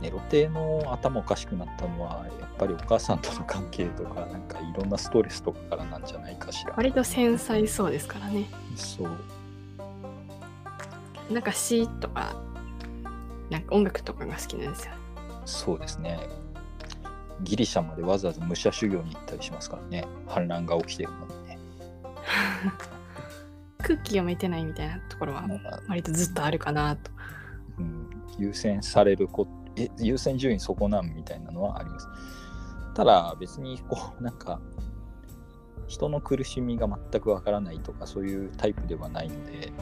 [0.00, 2.26] ネロテの頭おかしくなったのは、
[2.58, 6.74] ぱりお母さんとの関係とか、なんかいろんなストレスとかからなんじゃないかしら。
[6.76, 8.46] 割と繊細そうですからね。
[8.76, 9.18] そう。
[11.32, 12.34] なんか詩とか、
[13.50, 14.92] なんか音楽とかが好きなんですよ。
[15.44, 16.18] そうですね。
[17.42, 20.04] ギリシャまでわざわざ武者修行に行ったりしますからね。
[20.26, 21.58] 反乱が起きてるのにね。
[23.78, 27.10] 空気読めてないみたいなところはまあ割とずっとあるかなと。
[27.78, 32.08] うん、優先されるこえ優先順位そこなんみたいなのはあります。
[32.94, 34.60] ただ別にこう なんか
[35.86, 39.72] 人の苦しみが全くわからないとかそういうタイプではないので、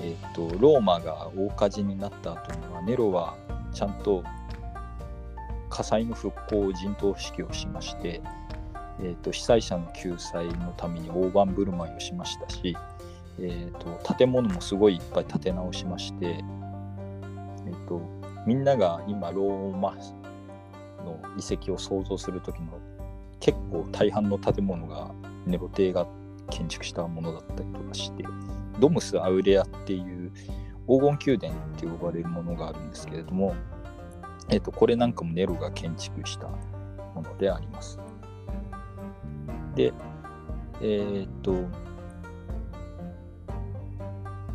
[0.00, 3.36] えっとローマが大火事になった後にはネロは
[3.72, 4.24] ちゃんと
[5.70, 8.22] 火災の復興陣頭指揮をしまして、
[9.00, 12.76] えっと被災者の救済のために大盤振る舞いをしましたし、
[13.38, 18.00] えっと建物もすごいいっぱい建て直しまして、えっと、
[18.46, 19.96] みんなが今ローマ
[21.02, 22.78] の遺跡を想像する時の
[23.40, 25.12] 結構大半の建物が
[25.46, 26.06] ネロ帝が
[26.50, 28.24] 建築したものだったりとかして
[28.78, 30.32] ドムス・アウレアっていう
[30.86, 33.54] 黄金宮殿って呼ばれるものがあるんですけれども、
[34.48, 37.98] えっと、これなんかもネロが建築したものであります。
[39.74, 39.92] で、
[40.80, 41.54] えーっと、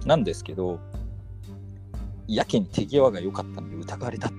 [0.06, 0.80] なんですけど、
[2.28, 4.32] やけに手際が良かったので疑われたっ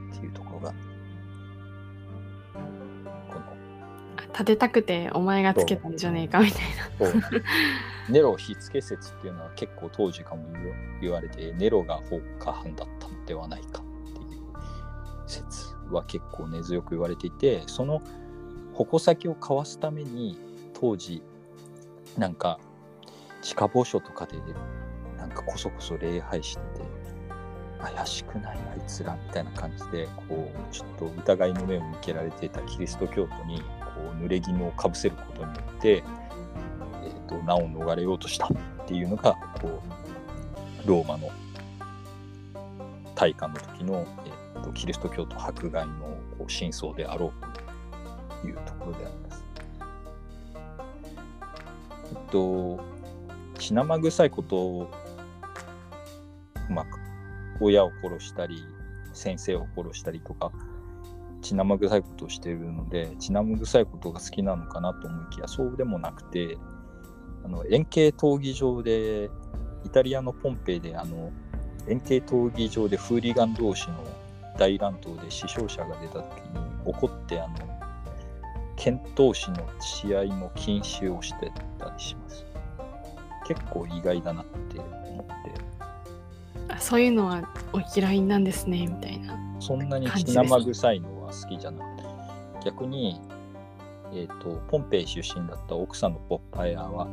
[4.39, 6.63] 立てたくてお前がつけたんじゃねえかみたい
[7.11, 7.19] な。
[8.09, 14.29] ネロ火付け説っていうのは結構当時かも言わ言われてネロが放火犯だったのではないかっていう
[15.27, 18.01] 説は結構根強く言われていてその
[18.75, 20.39] 矛先をかわすために
[20.73, 21.23] 当時
[22.17, 22.61] なんか
[23.43, 24.39] 地下墓所とかで
[25.19, 26.99] なんかこそこそ礼拝してて
[27.81, 33.63] 怪しくないあいつらみたいな感じでこうちょっと疑いの目を向けられていたキリスト教徒に
[33.99, 38.51] こう濡れ衣をかぶせることによって、えー、と難を逃れようとしたっ
[38.87, 39.83] ていうのがこ
[40.85, 41.31] うローマの
[43.17, 44.07] 大化の時の、
[44.55, 45.93] えー、とキリスト教徒迫害の
[46.39, 49.45] こう真相であろうというところであります。
[52.11, 52.81] えっと
[53.59, 54.91] 血生臭いことを
[56.69, 56.85] うまあ
[57.61, 58.65] 親を殺したり
[59.13, 60.53] 先生を殺したりとか
[61.41, 66.59] 血生臭いことをしているので血生臭いことが好きなのかなと思いきやそうでもなくて
[67.45, 69.31] あの円形闘技場で
[69.85, 71.33] イタリアのポンペイであの
[71.89, 74.05] 円形闘技場でフーリガン同士の
[74.59, 77.57] 大乱闘で死傷者が出た時に怒ってあの
[78.77, 82.45] 剣闘士の試合の禁止をしてたりします。
[83.47, 85.35] 結構意外だなって思って。
[86.69, 89.37] あそういうのはお嫌いなんですねみたいな。
[89.59, 92.09] そんなに血生臭いのは好きじゃなくて
[92.65, 93.21] 逆に、
[94.13, 97.09] えー、とポンペイ出身だった奥さんのポッパイアは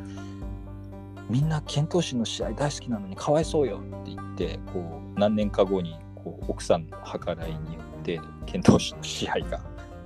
[1.30, 9.60] みんな剣闘士の試合大好きなのにかわいそうよって言ってこう何年か後にこう奥さんの計らいによって剣闘士の試合が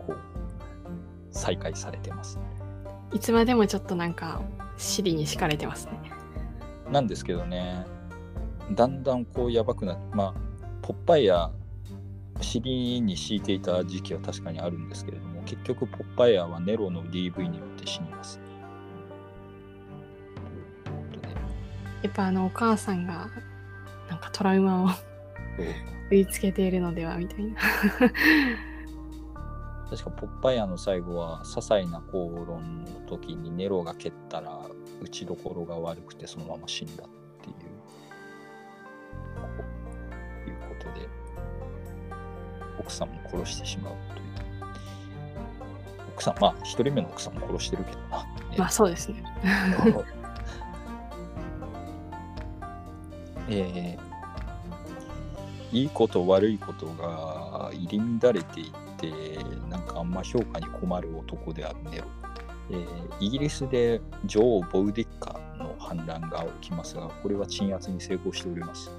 [0.06, 0.18] こう
[1.32, 2.40] 再開されてます。
[3.14, 4.42] いつまでもちょっとなんか
[4.78, 5.94] 尻に敷かれてますね
[6.92, 7.86] なんですけどね
[8.72, 10.34] だんだんこうやばくなってまあ
[10.82, 11.52] ポッパイヤ
[12.42, 18.40] 尻に敷いていた時期は確かにあるんですけれども結局ポッパイヤはネロの DV によって死にます。
[20.84, 21.28] ということで
[22.04, 23.30] やっぱあのお母さんが
[24.10, 25.00] なんかトラウマをそう。
[26.12, 27.56] 植え付けているのではみたいな。
[29.90, 34.60] 確かポッパイヤの最後は些細な口論の時にネロが蹴ったら
[35.02, 37.08] 打ちどころが悪くてそのまま死んだっ
[37.42, 37.54] てい
[40.48, 41.10] ういうことで
[42.80, 44.30] 奥さんも殺してしまうという。
[46.14, 49.24] 奥さんまあ一人目の奥さんも殺してるけどな、ね まあそうですね。
[53.50, 54.10] えー
[55.72, 59.12] いいこと悪いことが入り乱れていって
[59.70, 62.06] なんかあんま評価に困る男であるネロ、
[62.72, 68.92] えーイギリスで女王ボウディッカの反乱が起きますがこれは鎮圧に成功しております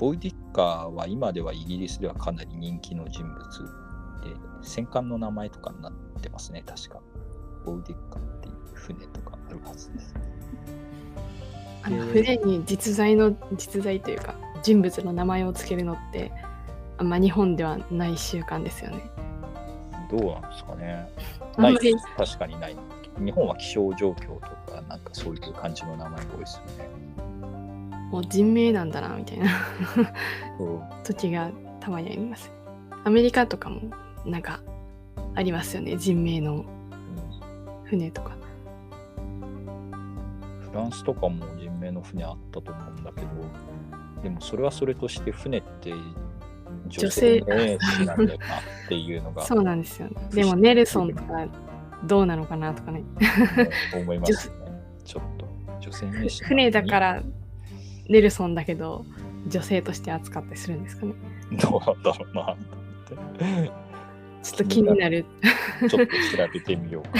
[0.00, 3.38] ボウディッカは今ではイギリスではかなり人気の人物
[4.24, 7.02] で戦艦の名前とかになってますね確か
[7.66, 10.14] ボウディッカっていう船とかあるはずです
[11.82, 16.32] あので船に実在の実在というか人物の名前をつけるのって
[16.96, 19.10] あんま日本ではない習慣ですよね。
[20.10, 21.10] どうなんですかね。
[21.56, 21.76] ない
[22.16, 22.76] 確かにない。
[23.18, 26.88] 日本は気象状況とかなんかそういう感じの名前が多いですよね
[28.10, 29.46] もう人名なんだなみたいな。
[31.04, 32.50] 時がたまにあります。
[33.04, 33.80] アメリカとかも
[34.24, 34.60] なんか
[35.34, 36.64] ありますよね人名のうん。
[37.84, 38.36] 船とか。
[40.70, 43.26] フランスとかも人名の船あったと思うんだけど
[44.22, 46.08] でもそれはそれとして船って女
[46.88, 50.14] 女性性名詞なんだよなっていうのがそうなんですよね。
[50.30, 51.46] でもネルソンとか
[52.04, 53.02] どうなのかなとかね
[53.94, 54.72] 思いますよね
[55.04, 55.48] ちょっと
[55.80, 57.22] 女性名詞船だからら
[58.10, 59.06] ネルソンだけど
[59.46, 61.14] 女性として扱ったりするんですかね。
[61.52, 62.56] どうなんだろうな
[63.08, 63.70] と思って。
[64.42, 65.24] ちょっと気になる。
[65.80, 66.06] ちょっと調
[66.52, 67.10] べてみようか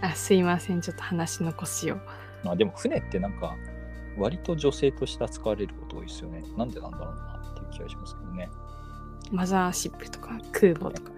[0.00, 0.10] な。
[0.10, 0.80] あすいません。
[0.80, 1.96] ちょっと話の腰を。
[2.44, 3.56] まあでも船ってなんか
[4.18, 6.42] 割と女性として扱われること多いですよね。
[6.56, 8.48] なんでなんだろうなっていう気がしますけどね。
[9.30, 11.12] マザーシップとか空母とか。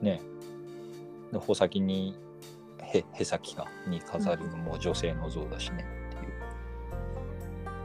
[0.00, 0.22] ね。
[1.32, 2.16] で穂先に
[2.80, 6.03] へへ先かに飾るのも女性の像だしね。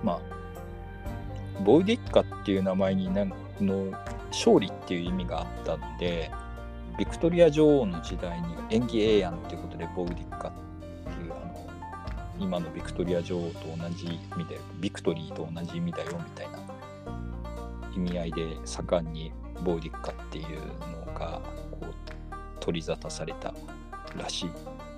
[0.04, 3.91] まあボウディッカっていう名前になの
[4.32, 6.32] 勝利っていう意味があったんで
[6.97, 10.52] ビクトリア女王の時代に演技ええやんっていうことでボウディッカっ
[11.04, 11.70] ていうあの
[12.39, 16.60] 今のビクトリア女王と同じ意味でビクトリーと同じ意味だよみたいな
[17.95, 19.32] 意味合いで盛んに
[19.64, 20.60] ボウディッカっていう
[21.08, 21.41] のが
[21.72, 21.93] こう
[22.60, 23.54] 取り沙汰された
[24.18, 24.52] らしいっ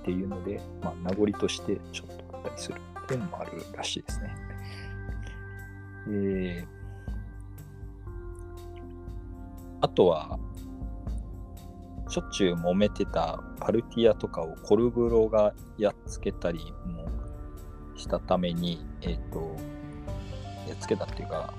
[0.03, 4.50] ていうので、まあ、名残としてちょっとあったりするっていうのもあるらしいですね。
[6.07, 6.81] えー
[9.83, 10.37] あとは、
[12.07, 17.07] しょっちゅう揉めてたパルティアとかをコルブロがやっつけたりも
[17.97, 19.55] したために、えっ、と、
[20.67, 21.55] やっつけたっていうか、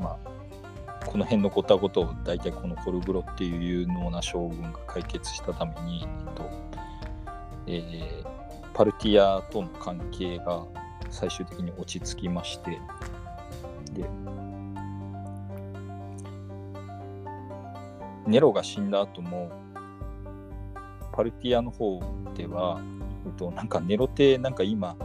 [0.00, 6.50] まあ、この辺のごたごとを大体このコルブロっていう有能な将軍が解決したために、えっと
[7.66, 8.34] えー
[8.74, 10.64] パルティアとの関係が
[11.08, 12.80] 最終的に落ち着きまして
[13.94, 14.04] で。
[18.26, 19.50] ネロが死んだ後も
[21.12, 22.00] パルティアの方
[22.34, 22.80] では、
[23.26, 24.96] えっと、なんかネロ帝なんか今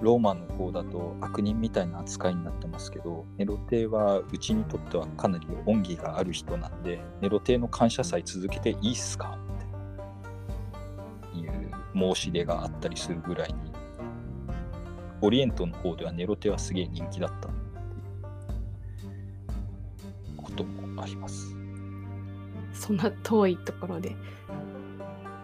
[0.00, 9.38] ローマの方だと悪人みたいな扱いになってますけどネロ帝はうちにとってはかなり恩義がある人なんでネロ帝の感謝祭続けていいっすか？
[11.28, 13.54] っていう申し出があったりするぐらいに
[15.20, 17.61] オリエントの方ではネロ帝はすげえ人気だった。
[21.02, 21.56] あります。
[22.72, 24.16] そんな遠いところで。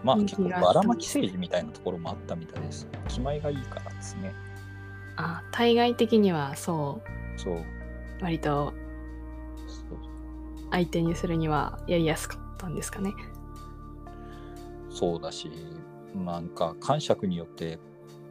[0.03, 2.87] まあ人結構ばらまき政治みたいなところもあったみたいです。
[3.07, 4.33] 気前がいいからですね。
[5.17, 7.01] あ、対外的にはそ
[7.35, 7.55] そう。
[7.55, 7.63] う、
[8.21, 8.73] 割と
[10.71, 13.13] 相手にするにはやりやすかったんですかね。
[14.89, 15.51] そうだし、
[16.15, 17.79] なんか感触によって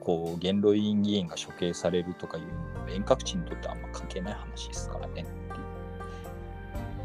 [0.01, 5.27] こう元老院議員が処刑されるとかいうのも遠隔地にとってあんま関係ない話ですからね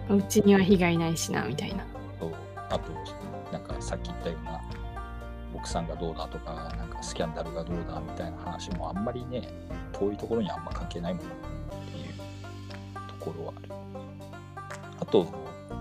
[0.09, 1.85] うちには被害ないしな、みたいな。
[2.19, 2.31] と
[2.69, 2.91] あと
[3.51, 4.61] なんかさっき言ったような
[5.53, 9.47] 奥さんがどうだとかなんかスキャンダルがどうだみたいな話もあんまりね
[9.91, 11.31] 遠いところにあんま関係ないものっ
[11.91, 12.13] ていう
[13.07, 13.69] ところはある
[14.99, 15.27] あと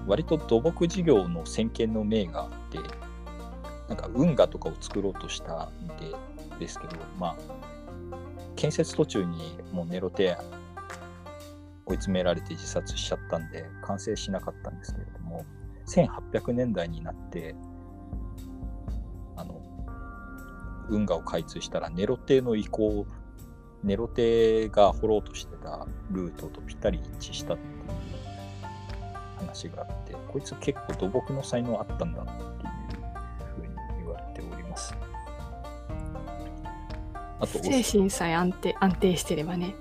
[0.06, 2.78] 割と土木事業の先見の明があって
[3.88, 6.14] なんか運河とかを作ろうとしたんで
[6.58, 7.36] ですけどまあ
[8.56, 10.44] 建設途中にもうネロテア
[11.92, 15.44] 追い詰められて自殺しちゃったんで完成しなかったんですけれども
[15.86, 17.54] 1800年代になって
[19.36, 19.60] あの
[20.88, 23.06] 運河を開通したらネロ帝の意向
[23.84, 27.72] ネロ帝が掘ろうとしてたルートとぴったり一致したっていう
[29.38, 32.38] 話があってこいつ結構土木の才能あったんだっていう
[33.56, 34.94] ふうに言われております
[37.40, 39.74] あと精神さえ安定安定してればね。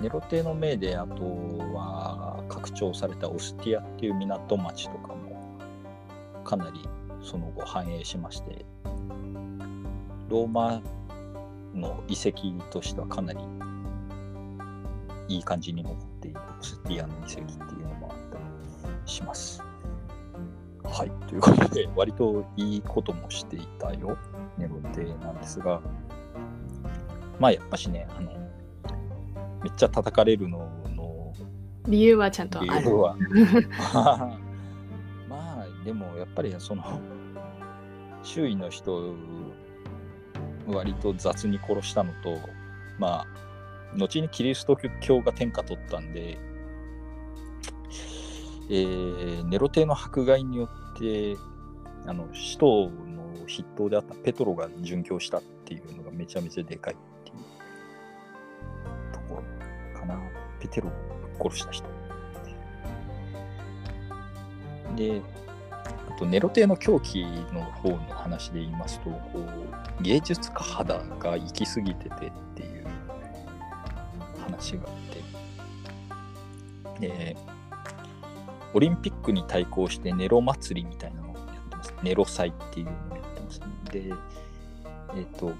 [0.00, 1.24] ネロ帝の命であと
[1.74, 5.58] は拡張されたオスティアっていう港町とかも
[6.44, 6.80] かなり
[7.22, 8.64] その後繁栄しまして
[10.28, 10.80] ローマ
[11.74, 13.38] の遺跡としてはかなり
[15.28, 18.44] いい感じに残っているオスティアの遺跡っていうのもあったり
[19.04, 19.62] します。
[20.84, 24.16] はい、ということで割といいこともしていたよ
[24.56, 25.82] ネロ帝なんですが
[27.38, 28.37] まあやっぱしねあの
[29.62, 30.58] めっちゃ叩かれるの
[30.94, 31.32] の
[31.86, 32.68] 理由はちゃんとある。
[32.68, 33.16] 理由は
[35.28, 36.82] まあでもやっぱりその
[38.22, 39.14] 周囲の人
[40.66, 42.38] 割と雑に殺したのと
[42.98, 43.26] まあ
[43.96, 46.38] 後にキリスト教が天下取ったんで、
[48.70, 51.36] えーネロ帝の迫害によって
[52.06, 56.96] あの使徒の筆頭であったペトロが殉教したっていうのがめちゃめちゃでかい
[60.60, 60.92] ペテロを
[61.40, 61.88] 殺した人。
[64.96, 65.22] で
[65.74, 72.86] あとネロ帝の狂気の方の話で言いますとこう芸術家肌が行き過ぎててっていう
[74.42, 74.94] 話があっ
[76.98, 77.08] て。
[77.08, 77.36] で
[78.74, 81.94] オリンピックに対抗してネロ祭りみたいなのをやってます。
[82.02, 84.12] ネロ祭っていうのをやってます、で
[85.16, 85.52] えっ、と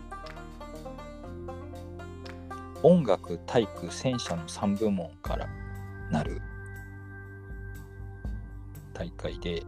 [2.82, 5.48] 音楽体育戦車の3部門から
[6.10, 6.40] なる
[8.94, 9.62] 大会で、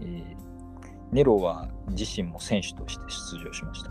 [0.00, 0.52] えー
[1.12, 3.02] ネロは自身も選手として
[3.36, 3.90] 出場しました。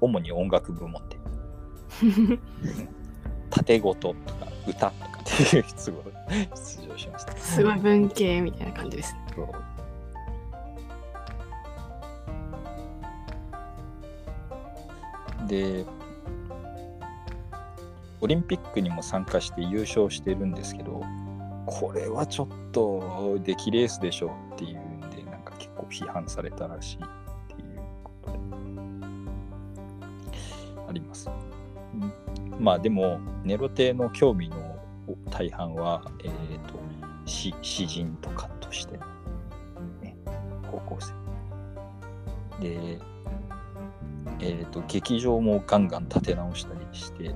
[0.00, 1.16] 主に音楽部門で。
[3.50, 6.04] 縦ごととか歌とかっていうすごい
[6.54, 7.36] 出場しました。
[7.36, 9.20] すごい文系みたいな感じですね。
[15.50, 15.84] で
[18.20, 21.02] オリンピックにも参加して優勝してるんですけど
[21.66, 26.98] これはちょっと出来レースでしょうっていうんでなんか結構批判されたらしいっ
[27.56, 28.38] ていうことで。
[30.88, 31.28] あります。
[32.58, 34.76] まあでもネロ帝の興味の
[35.30, 36.78] 大半は、えー、と
[37.24, 38.98] 詩詩人とかとして、
[40.02, 40.16] ね、
[40.70, 41.14] 高校生。
[42.60, 42.98] で、
[44.40, 47.32] えー、と劇場もガンガン立て直したりしてい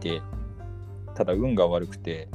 [0.00, 0.22] て
[1.14, 2.28] ただ運が悪くて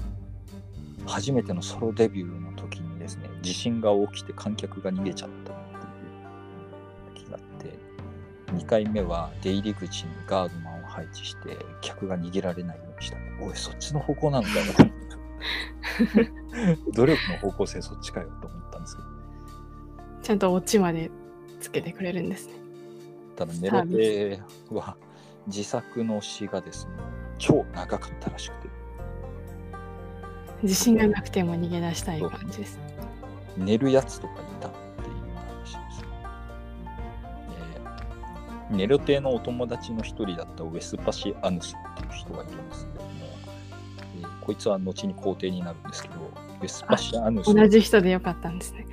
[1.05, 5.61] 初めてのソロデビューの時にですね、地震が起きて観客が逃げちゃったって
[7.17, 7.77] いう時があって、
[8.53, 13.17] 2回目は出入り口にガードマンを配置して、客が逃げられないようにした。
[13.43, 14.55] おい、そっちの方向なんだよ。
[16.93, 19.07] 努力の方向性そっちかよと思ったんですけど、
[20.21, 21.09] ちゃんとオチまで
[21.59, 22.60] つけてくれるんですね。
[23.35, 24.95] ただネロテは
[25.47, 26.93] 自作の詩がですね、
[27.37, 28.69] 超長かったらしくて、
[30.63, 32.79] 自信がなくても逃げ出したい感じです。
[33.57, 36.05] 寝るやつとかいたっていう話です。
[37.49, 43.09] えーネロテのお友達の一人だったウェスパシアヌスっていう人がいるんですけども、
[44.21, 46.15] えーこいつは後に皇帝になるんですけど、
[46.61, 48.85] ウェスパシアヌス同じ人でよかったんですね。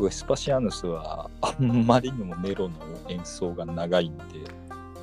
[0.00, 2.74] ウェスパシアヌスはあんまりにもネロの
[3.08, 4.24] 演奏が長いんで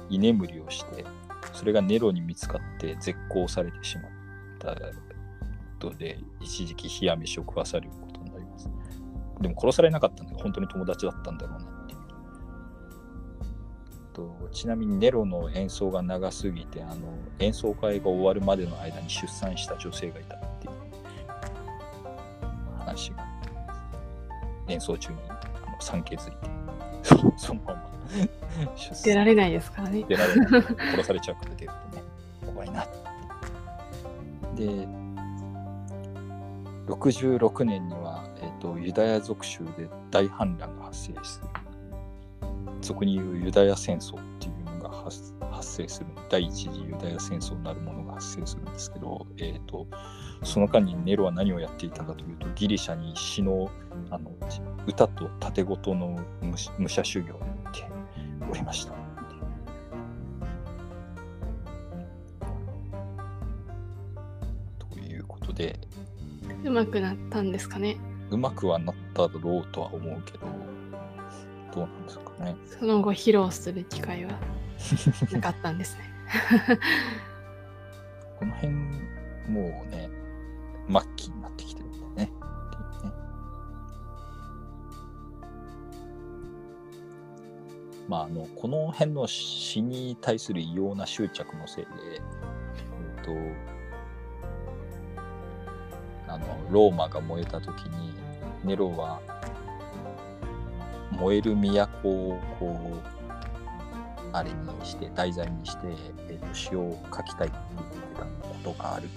[0.10, 1.06] 居眠りをして
[1.54, 4.12] それがネロに見つかって絶交されてしまっ
[4.60, 4.76] た
[5.86, 8.70] ので一時期冷や飯を食わされることになります。
[9.42, 12.00] でも殺されなかったんで本当に友達だったんだろうなっていう。
[14.14, 16.96] とちなみにネロの演奏が長すぎてあの
[17.40, 20.40] 演奏会が終わるまでの間に出産した女性がいた。
[24.76, 25.34] 演奏中にあ
[25.72, 26.38] の産気づいて
[27.04, 27.96] そ そのまま
[28.78, 30.06] 出出られないですからね。
[30.08, 30.62] 出られない。
[30.62, 32.04] 殺されちゃうから出るとね
[32.46, 32.88] 怖いな
[34.56, 34.88] で
[36.88, 41.48] 66年には、えー、とユダヤ族州で大反乱が発生する。
[42.82, 45.34] 俗に言うユダヤ戦争っていうのが発
[45.66, 49.88] 発生する第一次ユダヤ戦争なるものが発生するんですけど、えー、と
[50.44, 53.72] その間にネロは何をやっていたかというとギリシャに詩の
[54.12, 54.32] あの
[54.86, 56.20] 歌と盾事の
[56.80, 57.88] 武者修行をやって
[58.52, 58.94] おりました。
[64.78, 65.80] ということで
[66.64, 67.98] うまくなったんですかね。
[68.30, 70.46] うまくはなっただろうとは思うけど
[71.74, 72.56] どうなんですかね。
[72.80, 74.40] その後披露する機会は
[75.32, 76.04] なかったんですね。
[78.40, 78.74] この辺
[79.48, 80.10] もうね
[80.90, 82.26] 末期になってきてるんだよね。
[82.26, 82.32] ね
[88.08, 93.32] まああのこの辺の詩に対する異様な執着のせいで、えっと
[96.28, 98.14] あのローマが燃えた時に
[98.64, 99.22] ネロは
[101.12, 103.15] 燃える都をこう
[104.36, 105.88] あれにして題材にして、
[106.28, 109.08] えー、と詩を書きたいって言ってたことがあるっ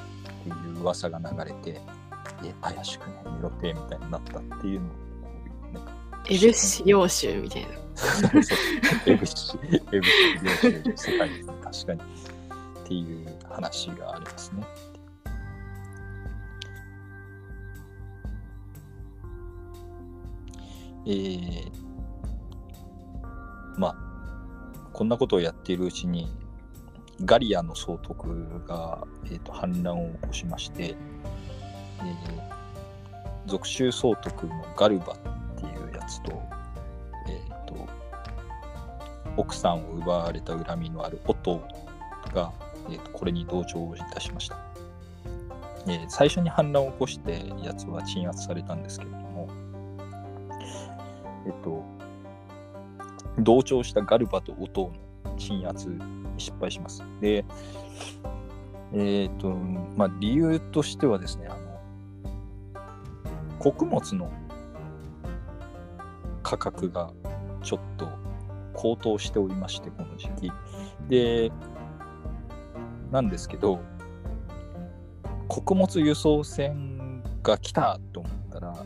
[0.44, 1.80] ていう噂が流れて
[2.44, 4.90] え怪しくねネロテみたいになったっていうのを
[5.74, 5.92] なんか
[6.30, 7.68] エルシオ州みたいな。
[7.68, 8.54] エブシ
[9.06, 9.58] エブシ
[10.40, 10.52] 領
[10.94, 14.64] 主世界ですね確かにっていう話がありますね。
[21.06, 21.70] えー、
[23.78, 24.07] まあ
[24.98, 26.28] こんなことをやっているうちに
[27.24, 32.58] ガリアの総督が、えー、と反乱を起こしまして、えー
[33.46, 36.42] 属州総督のガルバっていうやつと,、
[37.28, 37.88] えー、と
[39.38, 41.62] 奥さんを奪われた恨みのあるオト
[42.34, 42.52] が、
[42.90, 44.58] えー、とこれに同調いたしました、
[45.88, 49.48] え最初に反乱を起こしてやつは鎮圧されたんですけれども
[51.46, 51.97] えっ、と
[53.40, 54.92] 同調したガルバとオト
[55.24, 55.98] の鎮圧に
[56.36, 57.04] 失敗します。
[57.20, 57.44] で
[58.92, 59.50] えっ、と
[59.96, 61.58] まあ理由としてはですねあの
[63.58, 64.30] 穀物の
[66.42, 67.12] 価格が
[67.62, 68.08] ちょっと
[68.72, 70.52] 高騰しておりましてこの時期。
[71.08, 71.52] で
[73.10, 73.80] なんですけど
[75.48, 78.84] 穀物輸送船が来たと思ったら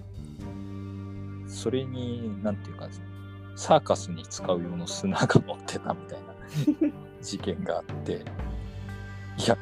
[1.46, 3.11] それになんていうかですね
[3.56, 6.20] サーカスに使う用の砂が乗ってたみたい
[6.82, 8.24] な 事件があって
[9.38, 9.56] いや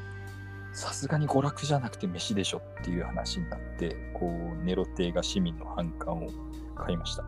[0.72, 6.28] さすがに娯楽じゃなくて飯でしょっていう話になってこうネロ帝が市民の反感を
[6.74, 7.24] 買いました。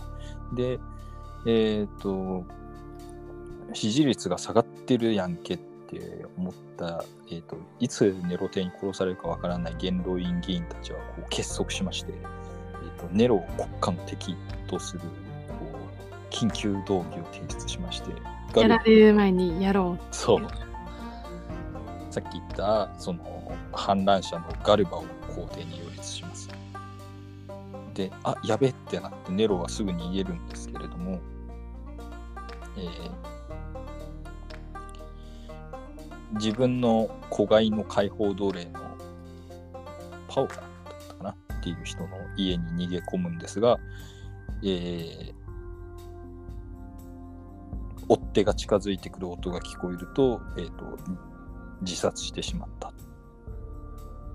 [0.55, 0.79] で
[1.45, 2.45] えっ、と
[3.73, 14.37] 支持率が下がってるやんけって思った、えー、といつネロ帝に殺されるかわからない元老院議員たちはこう結束しまして、えー、とネロを国家の敵
[14.67, 15.01] とする
[16.33, 18.11] 緊急動議を提出しまして
[18.61, 20.15] やられる前にやろう。
[20.15, 20.47] そう。
[22.11, 25.05] さっき言ったその反乱者のガルバを
[25.35, 26.51] 皇帝に擁立します。
[27.95, 31.21] で、あやべってなってネロはすぐに逃げるんですけれども、
[32.77, 33.33] えー
[36.35, 38.81] 自分の子飼いの解放奴隷の
[40.29, 40.65] パオラだっ
[41.09, 42.09] たかなっていう人の
[42.39, 43.79] 家に逃げ込むんですが、
[44.63, 45.42] えー
[48.13, 50.99] 追っ手が近づいてくる音が聞こえると,、えー、と
[51.81, 52.93] 自殺してしまった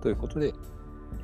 [0.02, 0.52] ということで、え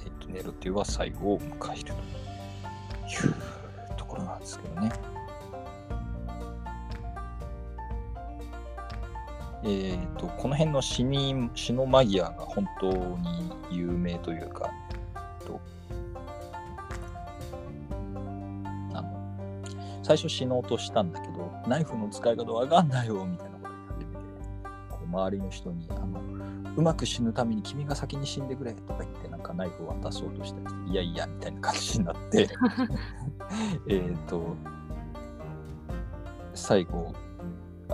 [0.07, 4.91] ー、とネロテは最後を迎えるというところなんですけどね。
[9.65, 14.69] えー、とこの辺の死に死のマギアが本当に有名というか、
[15.45, 15.59] と
[20.03, 26.21] 最初死のうとしたんだけどナイフの使い方わかんないよみたいなこと言い始めてこう周りの人にあの
[26.75, 32.49] うまく死ぬために君が先に死んでくれとか言ってなんかナイフを渡そうとしたりしていやいやみたいな感じになって
[33.87, 34.55] えっと
[36.53, 37.13] 最後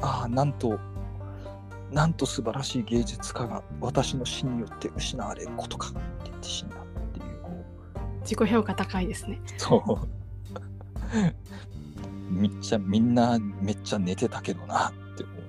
[0.01, 0.79] ああなんと
[1.91, 6.79] なんと素晴らしい芸術家が私の死によって失われることかって言って死んだっ
[7.13, 7.29] ていう
[8.21, 9.41] 自己評価高いですね。
[9.57, 10.19] そう。
[12.29, 15.39] めっちゃみんなめっちゃ寝てたけどなって思う。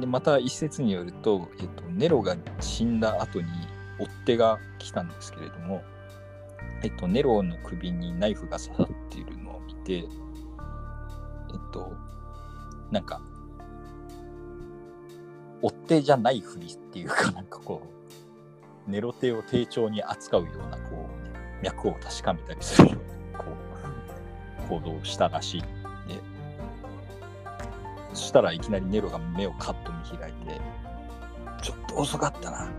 [0.00, 3.48] でまた一説によると、えっと、ネロが死んだ後に
[3.98, 5.82] 追っ手が来たんですけれども、
[6.82, 10.06] えっと、ネロの首にナイフが刺さっているのを見て、えっ
[11.72, 11.92] と、
[12.90, 13.20] なんか、
[15.60, 17.82] 追っ手じゃないふりっていうかなんかこ
[18.88, 21.08] うネロテを丁重に扱うようなこ
[21.60, 22.98] う脈を確かめたりする
[24.68, 25.66] 行動をしたらしいで
[28.12, 30.60] そしたらいきなりネロが目をカッと見開いて
[31.62, 32.72] ちょっと遅かったなって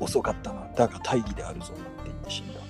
[0.00, 2.60] 遅かったなだが大義であるぞって言って死んだ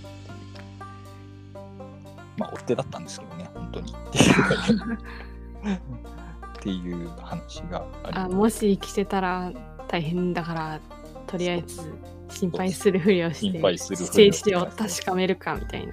[2.36, 3.92] まあ追っ手だったんですけどね本当に。
[3.92, 5.78] っていう
[6.58, 9.52] っていう話がありあもし生きてたら
[9.86, 10.80] 大変だから
[11.26, 11.92] とりあえず
[12.28, 15.92] 心配するふりをして心配するふりをして確かめるかみたいな。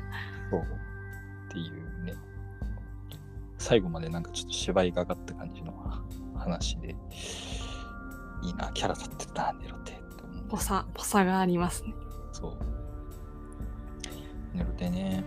[0.49, 0.84] そう
[3.65, 5.73] 最後までなんかちょっと芝居がかった感じの
[6.35, 6.95] 話で
[8.43, 10.45] いいなキャラ立ってたなネロテって思う。
[10.47, 11.95] ぽさぽさがありますね。
[12.31, 12.57] そう。
[14.55, 15.23] ネロテね。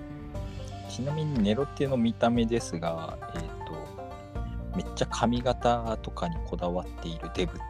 [0.89, 7.63] ちなみにネロテの見た目ですがえっ、とめっちゃ髪型とかにこだわっているデブってい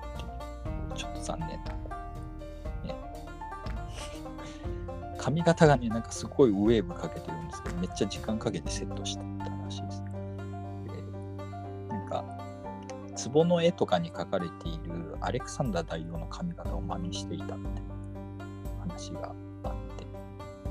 [0.92, 1.72] うちょっと残念な、
[2.84, 2.94] ね、
[5.16, 9.97] 髪型がねなんかすごいウェーブかけてるんですけどめっちゃ時間かけてセットしてたらしいです、
[12.08, 12.24] か
[13.32, 17.54] 壺の絵とかに描かれているアレクサンダー大王の髪型を真似していたって
[18.80, 19.34] 話が
[19.64, 20.06] あって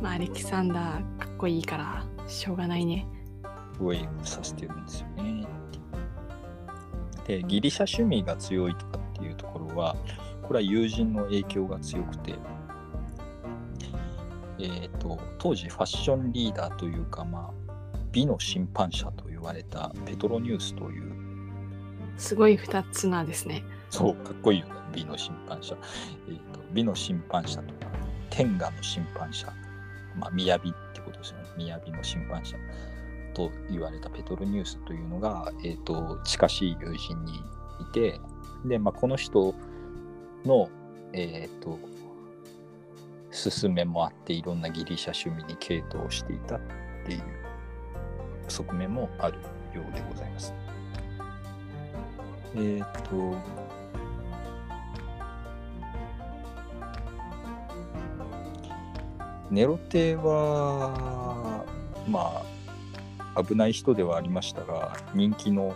[0.02, 3.08] まあアレキサンダーかっこいいからしょうがないね。
[3.80, 5.48] ウェーブさせてるんですよね。
[7.26, 9.96] でギリシャ趣味が強いとかっていうところは
[10.44, 12.36] これは友人の影響が強くて、
[14.60, 21.17] えー、と当時ファッションリーダーというか、まあ、美の審判者と言われたペトロニュースという
[22.18, 23.64] すごい二つなですね。
[23.90, 25.78] そうかっこいいよね美の審判者、
[26.28, 27.92] えー、と美の審判者とか
[28.30, 29.48] 天下の審判者
[30.18, 32.58] まあ雅ってことですよね雅の審判者
[33.34, 37.36] と言われたペトロニュースというのが、えー、と近しい友人に
[37.80, 38.20] いて
[38.66, 39.54] で、まあ、この人
[40.46, 40.70] の、
[41.14, 41.80] えー、と
[43.32, 46.60] 勧めもあっていろんなギリシャ趣味に傾倒していたっ
[47.06, 47.22] ていう
[48.48, 49.40] 側面もある
[49.74, 50.54] ようでございます。
[52.58, 53.36] えっ、と
[59.52, 61.64] ネロテは
[62.10, 62.44] ま
[63.36, 65.74] あ危ない人ではありましたが人気の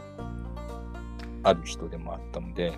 [1.44, 2.74] ある人でもあったので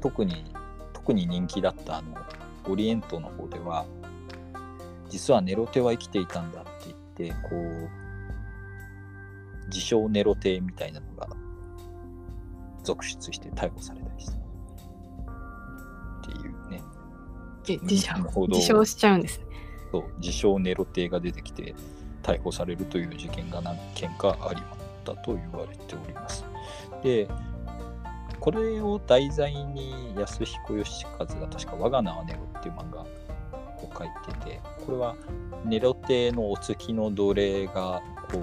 [0.00, 0.52] 特に
[0.92, 2.16] 特に人気だったあの
[2.68, 3.84] オリエントの方では
[5.08, 6.70] 実はネロテは生きていたんだって
[7.18, 7.90] 言ってこう
[9.68, 11.28] 自称ネロテみたいなのが
[12.82, 14.36] 続出して逮捕されたりしたっ
[16.24, 16.82] ていうね
[17.68, 18.14] え自称
[18.48, 19.46] 自称しちゃうんですね。
[19.92, 21.74] そう自称ネロテが出てきて
[22.22, 26.44] 逮捕されるという事件が何件かありまったと言われております。
[27.02, 27.28] で、
[28.40, 33.06] これを題材に安彦義和が確か「我が名はネロ」っていう漫画を
[33.96, 35.14] 書いてて、これは
[35.64, 38.42] ネロテのお月の奴隷がこう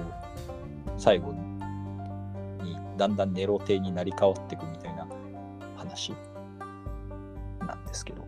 [0.97, 1.48] 最後に
[2.99, 5.07] だんだんネロテになり変わっていくみたいな
[5.77, 6.13] 話
[7.65, 8.27] なんですけど、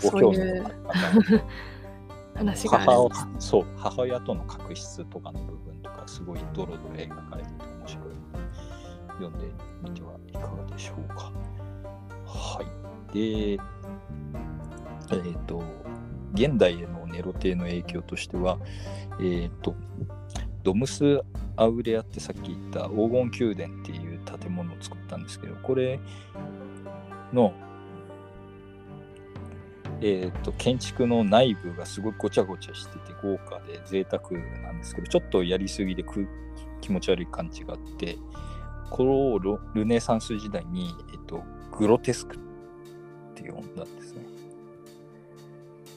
[0.00, 1.44] そうごそういう興味のある方
[2.38, 8.04] 話が母をそう母親との確執とかの部分とかすごいドロドロ描かれてて面白い
[9.20, 9.46] 読んで
[9.82, 11.32] みてはいかがでしょうか。
[12.24, 13.14] はい。
[13.14, 15.62] で、えっ、と、
[16.34, 18.58] 現代へのネロ帝の影響としては、
[19.20, 19.74] えっ、と、
[20.62, 21.20] ドムス・
[21.58, 25.98] アウレアってさっき言った黄金宮殿っていう建物を作ったんですけど、これ
[27.32, 27.52] の、
[30.00, 34.30] えーと、建築の内部がすごいごちゃごちゃしてて豪華で贅沢
[34.62, 36.04] なんですけどちょっとやりすぎで
[36.80, 38.16] 気持ち悪い感じがあって
[38.90, 41.42] これをルネサンス時代に、えーと、
[41.76, 42.38] グロテスクっ
[43.34, 44.22] て呼んだんですね。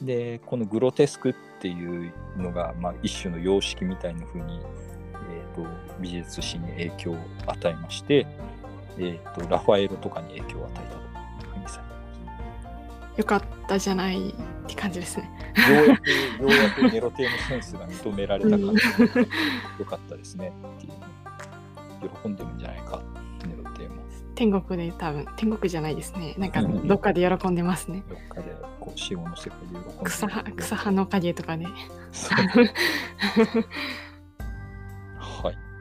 [0.02, 4.60] でこのグロテスクっていうのが、まあ、一種の様式みたいな風に、
[5.30, 5.66] えーと、
[6.00, 7.16] 美術史に影響を
[7.46, 8.26] 与えまして、
[8.98, 11.02] えーとラファエロとかに影響を与えた
[13.16, 14.34] よかったじゃないっ
[14.66, 15.30] て感じですね。
[15.70, 16.16] ようやく、よ
[16.48, 18.72] うやくネロテのセンスが認められたから、よ
[19.84, 20.92] かったですねっていう。
[22.22, 23.02] 喜んでるんじゃないか、
[23.46, 23.96] ネロテも。
[24.34, 26.34] 天国で多分、天国じゃないですね。
[26.38, 28.02] なんかどっかで喜んでますね。
[28.08, 31.66] どっかで、こう、死後の世界で喜んで草草葉の影とかね。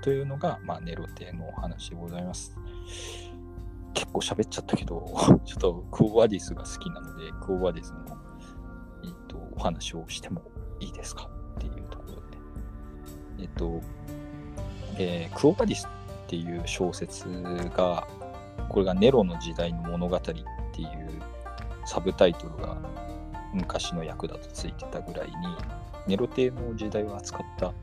[0.01, 2.57] というのが、まあ、ネロテのお話でございます。
[3.93, 5.05] 結構喋っちゃったけど、
[5.45, 8.17] ちょっとクオーバディスが好きなので、クオーバディスの、
[9.03, 10.41] えっと、お話をしても
[10.79, 12.21] いいですかっていうところで。
[13.39, 13.81] えっと、
[14.97, 15.89] えー、クオーバディスっ
[16.27, 17.27] ていう小説
[17.75, 18.07] が、
[18.69, 20.41] これがネロの時代の物語っていう
[21.85, 22.77] サブタイトルが
[23.53, 25.33] 昔の役だとついてたぐらいに、
[26.07, 27.73] ネロ帝の時代を扱った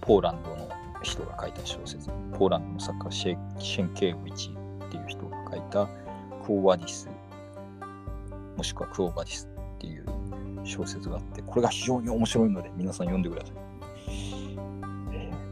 [0.00, 0.68] ポーランドの
[1.02, 5.86] 人が書いた小説、ポーランドの作家シェシェンケーウィチっていう人が書いた
[6.44, 7.08] クオーバディス、
[8.56, 10.06] もしくはクオーバディスっていう
[10.64, 13.56] 小説があって、これが非常に面白いので皆さん読んでください。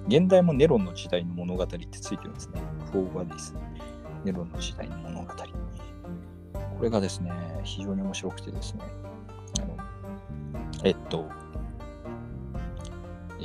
[0.08, 2.62] 現代もネロンの時代の物語ってついてるんですね。
[2.90, 3.54] クオーバディス、
[4.24, 5.26] ネロンの時代の物語。
[5.28, 7.30] これがですね、
[7.64, 8.82] 非常に面白くてですね、
[9.60, 9.76] あの
[10.84, 11.28] えっと、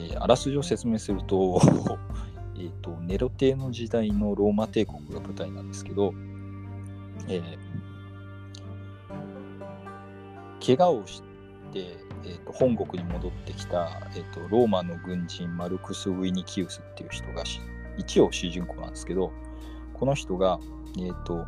[0.03, 1.61] えー、あらすじを説明すると
[2.55, 6.13] えーと、ネロ帝の時代のローマ帝国が舞台なんですけど、
[7.27, 11.23] えー、怪我をし
[11.71, 17.43] て、えーと、本国に戻ってきた、えーと、ローマの軍人マルクス・ウィニキウスっていう人が
[17.97, 19.31] 一応主人公なんですけど
[19.93, 20.59] この人が、
[20.99, 21.45] えー、と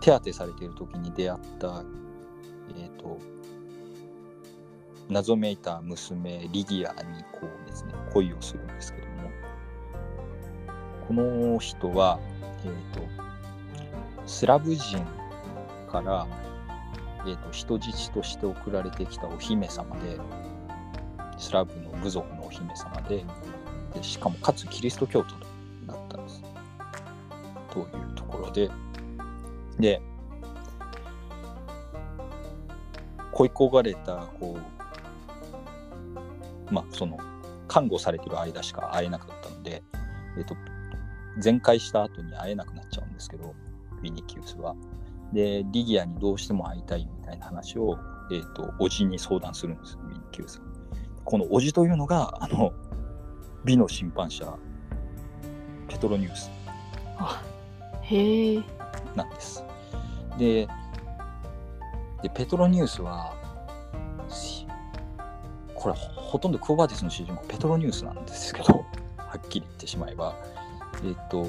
[0.00, 1.84] 手当てされている時に出会った、
[2.76, 3.18] えー、と
[5.08, 9.30] 謎めいた娘リギアにこうですね恋をするんですけども
[11.06, 12.18] この人は、
[12.64, 13.00] えーと、
[14.26, 15.04] スラブ人
[15.90, 16.26] から、
[17.26, 20.18] えーと、人質として送られてきたお姫様で
[21.38, 23.24] スラブの部族のお姫様で
[23.94, 25.36] でしかもかつキリスト教徒
[25.86, 26.42] だったんです。
[27.70, 28.68] というところで
[29.78, 30.02] で
[33.32, 34.75] 恋焦がれたこう
[36.70, 37.18] まあその
[37.68, 39.82] 看護されてる間しか会えなかったので、
[40.36, 40.56] えーと
[41.38, 43.54] 全開した後に会えなくなっちゃうんですけど、
[44.00, 44.74] ウィニキウスは。
[45.32, 47.98] で、リギアにどうしても会いたいみたいな話を、
[48.30, 50.62] えっ、ー、と、おじに相談するんです、ウィニキウス。
[51.24, 52.72] このおじというのが、あの、
[53.64, 54.56] 美の審判者、
[55.88, 56.50] ペトロニウス。
[57.18, 57.42] あ、
[58.02, 58.62] へえ。
[59.14, 59.64] なんです。
[60.38, 60.68] で、
[62.22, 63.35] でペトロニウスは、
[65.76, 68.84] これほとんどクオバディスの主人公ペトロニウスなんですけど、
[69.18, 70.34] はっきり言ってしまえば、
[71.04, 71.44] えっ、ー、と、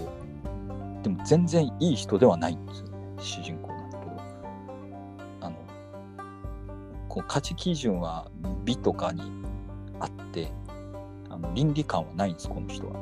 [1.01, 4.11] でも全然いい人ではないんですよね、主人公なんだけど。
[5.41, 5.55] あの、
[7.07, 8.29] こう価値基準は
[8.65, 9.21] 美とかに
[9.99, 10.51] あって、
[11.29, 12.95] あの倫理観はないんです、この人は。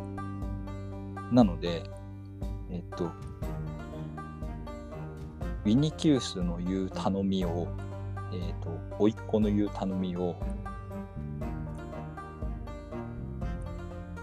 [1.32, 1.84] なので、
[2.70, 7.68] えっ、ー、と、ウィニキウスの言う頼みを、
[8.32, 8.70] えっ、ー、と、
[9.00, 10.36] 甥っ子の言う頼みを、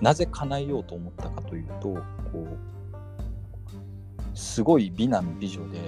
[0.03, 2.03] なぜ叶えようと思ったかというとこ
[2.35, 2.59] う
[4.35, 5.79] すごい美男美女で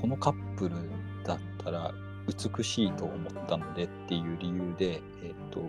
[0.00, 0.74] このカップル
[1.22, 1.92] だったら
[2.26, 5.60] 美しいと思ったのでっていう理由で、えーと、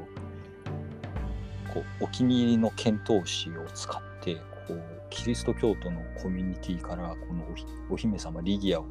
[1.73, 4.35] こうお気に入りの遣唐使を使って
[4.67, 7.45] こうキリスト教徒のコミュニティからこの
[7.89, 8.85] お姫様リギアを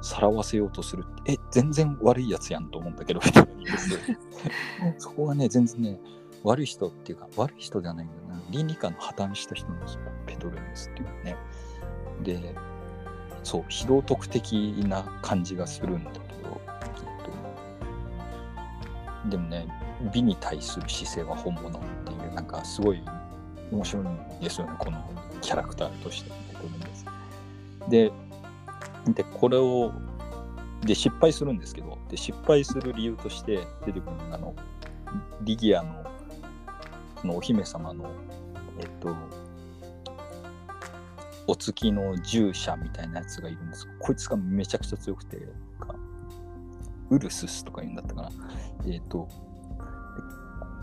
[0.00, 3.20] さらわせようとするえ全然悪いやつやんと思うんだけど
[4.98, 6.00] そこはね全然ね
[6.44, 8.42] 悪い人っていうか悪い人ではないんだな。
[8.50, 10.00] 倫理観の破綻した人なんですよ。
[10.26, 11.36] ペトロニウスっていうのはね。
[12.22, 12.54] で
[13.42, 14.52] そう非道徳的
[14.86, 16.90] な感じがするんだけど、えっ
[19.24, 19.66] と、でもね
[20.12, 23.02] 美に対する姿勢は本物っていうなんかすごい
[23.70, 24.72] 面白いんですよね。
[24.78, 25.02] この
[25.40, 27.06] キャラクターとしてペトロニウス
[27.90, 28.12] で
[29.12, 29.92] でこれを
[30.82, 34.54] で失敗するんですけどで失敗する理由として出てくるのがあの
[35.42, 36.03] リギアの
[37.26, 38.10] のお姫様の
[38.78, 39.14] えっと
[41.46, 43.86] お月の従者みたいなやつがいるんです。
[44.00, 45.38] こいつがめちゃくちゃ強くて
[47.10, 48.30] ウルススとか言うんだったかな。
[48.86, 49.28] えっ、と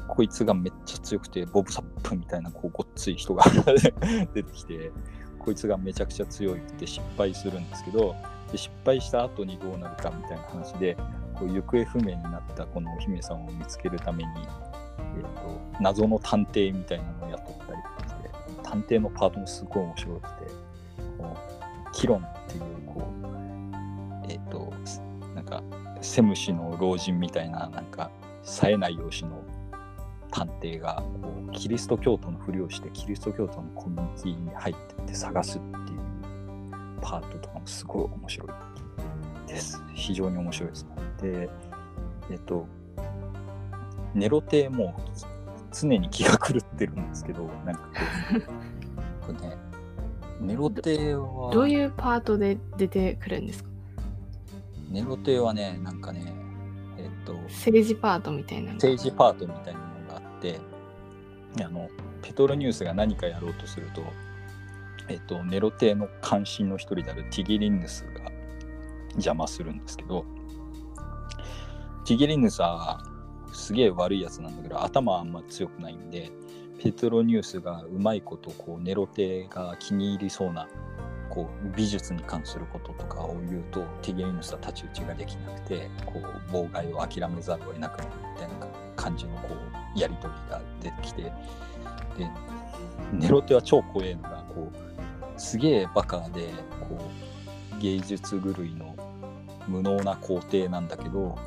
[0.07, 3.45] こいつがめっちゃ強くてボブサップみたいなこうごっつい人が
[4.33, 4.91] 出てきて
[5.39, 8.15] こいつがめちゃくちゃ強いって失敗するんですけど
[8.51, 10.97] で失敗した後にどうなるかみたいな話で
[11.39, 14.29] こう行方不明になったこのお姫様を見つけるために、
[14.97, 18.29] えーと、謎の探偵みたいなのを雇ったりとかして
[18.63, 20.27] 探偵のパートもすごい面白くて
[21.17, 21.37] この
[21.93, 24.73] キロンっていうこうえっ、ー、と
[25.35, 25.63] なんか
[26.01, 28.11] セムシの老人みたいななんか
[28.43, 29.41] 冴えない容姿の
[30.31, 35.99] 探偵がこうキリスト教徒のふりをしてキリスト教徒のコミュニティに入ってって探すっていう
[37.01, 38.49] パートとかもすごい面白い
[39.47, 39.81] です。
[39.93, 40.89] 非常に面白いですね。
[41.21, 41.49] で、
[42.31, 42.65] えっと、
[44.13, 44.95] ネロ亭も
[45.71, 47.81] 常に気が狂ってるんですけど、なんか
[49.25, 49.57] こう、 ね、
[50.41, 51.51] ネロ亭は。
[51.53, 53.69] どういうパートで出てくるんですか？
[54.89, 56.33] ネロ亭はね、なんかね、
[56.97, 58.73] えっと、政治パートみたいな。
[58.73, 60.59] 政治パートみたいなのがあって、
[61.63, 61.87] あの、
[62.21, 64.03] ペトロニュースが何かやろうとすると、
[65.07, 68.31] えっと、ネロ亭の関心の一人であるティギリンヌスが
[69.13, 70.25] 邪魔するんですけど、
[72.05, 73.01] ティギリンヌスは
[73.53, 76.31] すげえ悪いやつなんだけど、頭はあんま強くないんで、
[76.81, 80.67] ペトロニュースがうまいことこうネロ亭が気に入りそうな
[81.29, 89.49] こう美術に関することとかを言うとティゲリヌスは太刀打ちができなくてこう妨害を諦めざるを得なくなるみたいな感じのこ
[89.95, 91.31] うやり取りが出てきてで
[93.13, 96.49] ネロテは超怖えのがこうすげえバカで
[96.79, 97.09] こ
[97.77, 98.95] う芸術狂いの
[99.67, 101.37] 無能な皇帝なんだけど、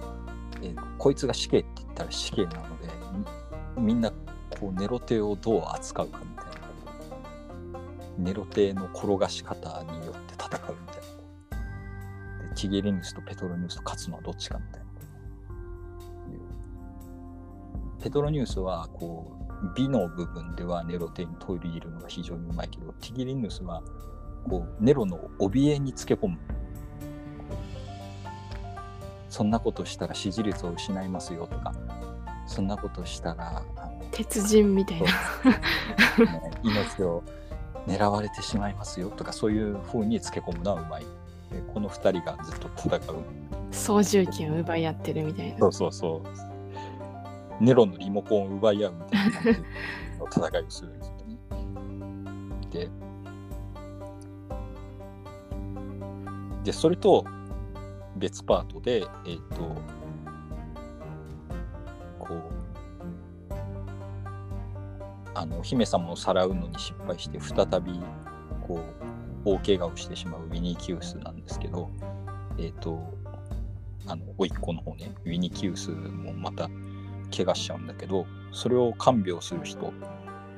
[0.64, 2.88] えこいつが死刑って言ったら死刑なので
[3.76, 4.10] みんな
[4.58, 6.54] こうネロ帝をどう扱うかみたいな。
[8.16, 10.96] ネロ帝の転がし方によって戦うみたい
[12.42, 12.48] な。
[12.48, 14.84] でチゲリヌスとペトロニュースと勝つのはどっちかみたいな。
[18.00, 23.82] ペトロニュースはこう美の部分ではネロテに取り入れるのが非常にうまいけどティギリヌスは
[24.48, 26.38] こうネロの怯えにつけ込む。
[29.28, 31.72] そんなことしたら支持率を失いますよとか
[32.46, 33.62] そんなことしたら
[34.10, 37.22] 鉄人みたいな、ね、命を
[37.86, 41.02] 狙われてしまいますよとかそういうふうにつけ込むのはうまい。
[41.50, 43.00] でこの2人がずっと戦う。
[43.70, 45.58] 操縦権を奪い合ってるみたいな。
[45.58, 46.22] そうそうそ
[47.60, 47.64] う。
[47.64, 51.38] ネロのリモコンを奪い合うみたいな戦いをするんですよね。
[52.70, 52.88] で、
[56.64, 57.24] でそれと
[58.16, 59.76] 別パートで、えっ、と、
[62.18, 62.40] こう、
[65.34, 68.00] あの、姫様をさらうのに失敗して、再び、
[68.66, 68.80] こ
[69.44, 71.90] う、大怪我をしてしまうウィニーキウスなんですけど、
[72.58, 72.98] えっ、ー、と、
[74.06, 76.68] あの、甥っ子の方ね、ウィニキウスもまた
[77.34, 79.92] 怪我しちゃうんだけどそれを看病する人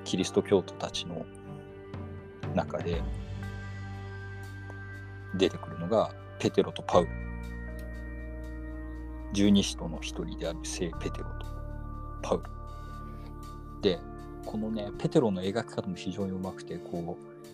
[0.04, 1.24] キリスト教徒たちの
[2.54, 3.02] 中で
[5.34, 7.08] 出てくるのがペテロとパウ
[9.36, 11.46] 十二使徒の一人である聖ペテロと
[12.22, 14.00] パウルで
[14.46, 17.46] このねペテロの描き方も非常にうまくてこう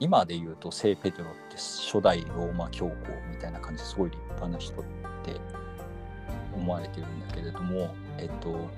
[0.00, 2.94] 今で言うと聖ペテロって初代ローマ教皇
[3.30, 4.84] みたいな感じですごい立派な人っ
[5.22, 5.38] て
[6.56, 8.70] 思われてるんだけれどもえっと、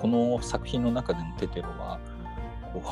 [0.00, 2.00] この作品の中でのテテロは
[2.72, 2.82] こ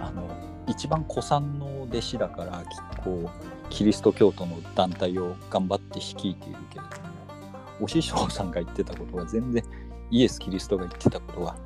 [0.00, 0.28] うあの
[0.66, 2.64] 一番古参の弟子だから
[3.04, 7.04] こうキリスト教徒の団体を頑張って率いているけれども
[7.80, 9.62] お師匠さんが言ってたことは全然
[10.10, 11.56] イエス・キリストが言ってたことは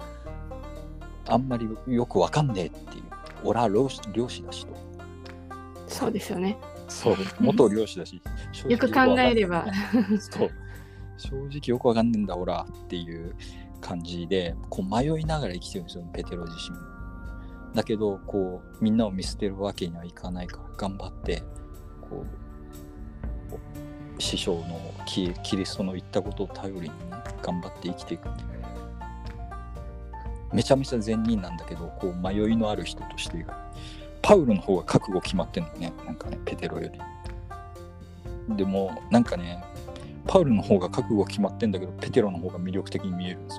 [1.26, 3.04] あんまりよくわかんねえっていう
[3.44, 4.74] 俺は漁師漁師だしと
[5.86, 6.56] そうですよね
[6.88, 8.20] そう元漁師だし
[8.66, 9.66] よく考えれば
[10.18, 10.50] そう
[11.18, 13.34] 正直よくわかんねえんだ、オラっていう
[13.80, 16.76] 感じで、こう迷いながら生きてるんですよ、ペテロ自身。
[17.74, 21.42] だけど、こう、みんなを見捨てるわけにはいかないから、頑張って、
[22.10, 22.24] こ
[24.18, 26.92] う、師匠のキリストの言ったことを頼りにね、
[27.42, 28.28] 頑張って生きていく。
[30.52, 33.44] めちゃめちゃ善人なんだけど、こう、迷いのある人として
[34.22, 36.90] パウルの方が覚悟決まってんのね、なんかね、ペテロよ
[38.48, 38.56] り。
[38.56, 39.62] でも、なんかね、
[40.26, 43.50] パウルの方が覚悟決まってんだけど、ペテロの方が魅力的に見えるんで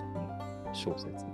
[0.73, 1.25] すよ、小説。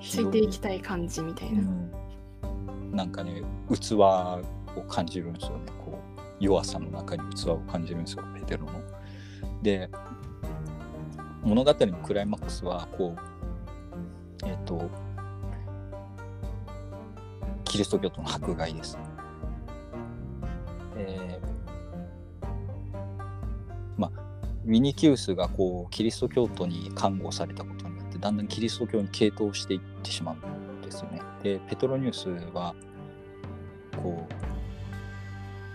[0.00, 1.60] ついていきたい感じみたいな。
[1.60, 4.42] うん、なんかね、器を
[4.88, 5.75] 感じるんですよね。
[6.40, 8.72] 弱さの中に器を感じるんですよペテロの。
[9.62, 9.90] で
[11.42, 14.90] 物語のクライマックスはこうえっ、と
[17.64, 18.98] キリスト教徒の迫害です。
[20.96, 21.46] えー
[23.96, 24.10] まあ
[24.66, 31.22] ウィニキウスがこうキリスト教徒に看護されたことによってだんだんキリスト教に傾倒していってしまうんですよね。
[31.42, 32.74] でペトロニュースは
[34.02, 34.45] こう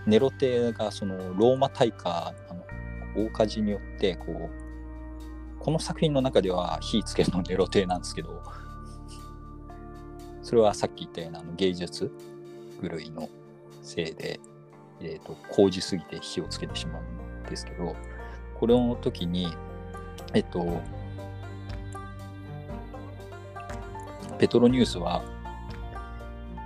[0.06, 2.64] ネロテがそのローマ大火あの
[3.26, 4.62] 大火事によってこう
[5.58, 8.42] この作品の中では火つけるのネロテなんですけど
[10.42, 12.10] それはさっき言ったようなあの芸術
[12.82, 13.28] 狂いの
[13.80, 14.40] せいで、
[15.00, 17.94] えー、と工事すぎて火をつけてしまうんですけど
[18.58, 19.54] これの時に
[20.34, 20.80] えっと
[24.38, 25.22] ペトロニュースは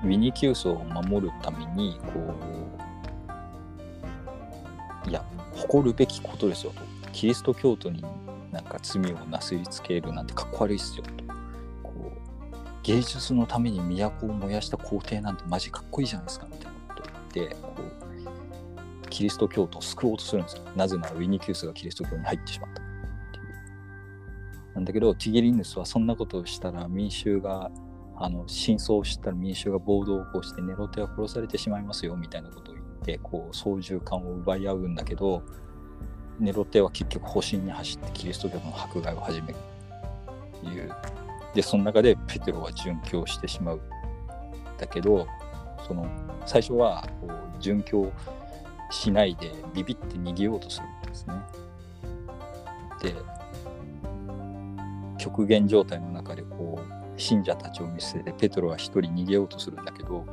[0.03, 2.86] ウィニキウスを守るためにこう
[5.09, 6.83] いや誇るべきことですよと。
[7.13, 8.05] キリスト教徒に
[8.53, 11.11] なんか罪をなすりつけるなんてかっこ悪いっすよと。
[11.83, 17.75] こう芸術のために都を燃やした皇帝なんてマジかっこいいじゃないですかみたいなことを言ってこ
[19.05, 20.63] うキリスト教徒を救おうとするんですよ。
[20.75, 22.83] なぜならウィニキウスがキリスト教に入ってしまった。
[24.75, 27.71] なんだけどティゲリヌスはそんなことをしたら民衆が
[28.19, 32.76] あの真相を知ったら民衆が暴動を起こしてネロテは殺されてしまいますよみたいなことを
[33.07, 35.43] ってこう操縦桿を奪い合うんだけど
[36.41, 39.55] ネロテは結局保身に走ってキリスト教の迫害を始める
[40.63, 40.93] という。
[41.55, 43.81] でその中でペテロは殉教してしまう
[44.77, 45.27] だけど
[45.87, 46.07] その
[46.45, 48.13] 最初はこう殉教
[48.91, 51.35] しないでビビって逃げようとするんですね。
[53.03, 53.15] で
[55.17, 60.27] 極限状態の中でこう信者たちを見捨ててペテロは一人逃げようとするんだけど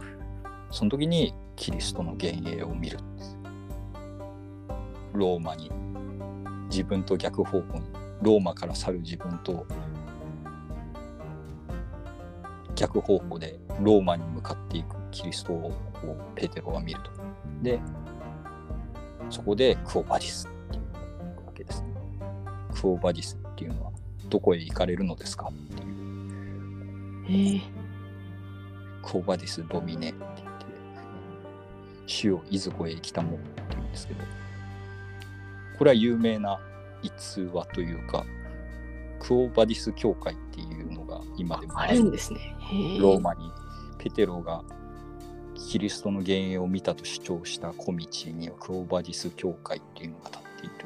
[0.71, 3.37] その時にキリストの幻影を見るんです
[5.13, 5.71] ローマに
[6.69, 7.85] 自分と逆方向に
[8.21, 9.65] ローマから去る自分と
[12.75, 15.71] 逆方向でローマに向かっていくキリストを
[16.35, 17.11] ペテロは見ると。
[17.61, 17.79] で
[19.29, 21.87] そこでクオバディスっていうわけですね。
[22.73, 23.91] クオバディスっていうのは
[24.29, 25.93] どこへ行かれるのですかっていう
[27.25, 27.61] えー、
[29.01, 30.13] クオバディス・ドミネ
[32.05, 34.19] 主をいずこへ来たもんって言うんですけど、
[35.77, 36.59] これは有名な
[37.01, 38.25] 逸話というか、
[39.19, 42.55] クオバディス教会っていうのが今でもあるんですね。
[42.99, 43.51] ローマに
[43.97, 44.63] ペテロが
[45.55, 50.85] キリストの幻影を見たと主張した小道にはクオバディス教会っていうのが立っている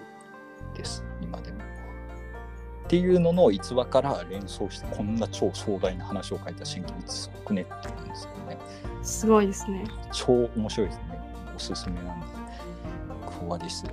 [0.75, 1.57] です今でも。
[2.85, 8.57] っていうのの逸話から連想してこんな超壮大な話を書いた新規すごくねって言うんですよね。
[9.07, 9.85] すごいですね。
[10.11, 11.03] 超面白いですね。
[11.55, 12.27] おすすめなんで。
[13.25, 13.85] クオバディス。
[13.85, 13.89] ク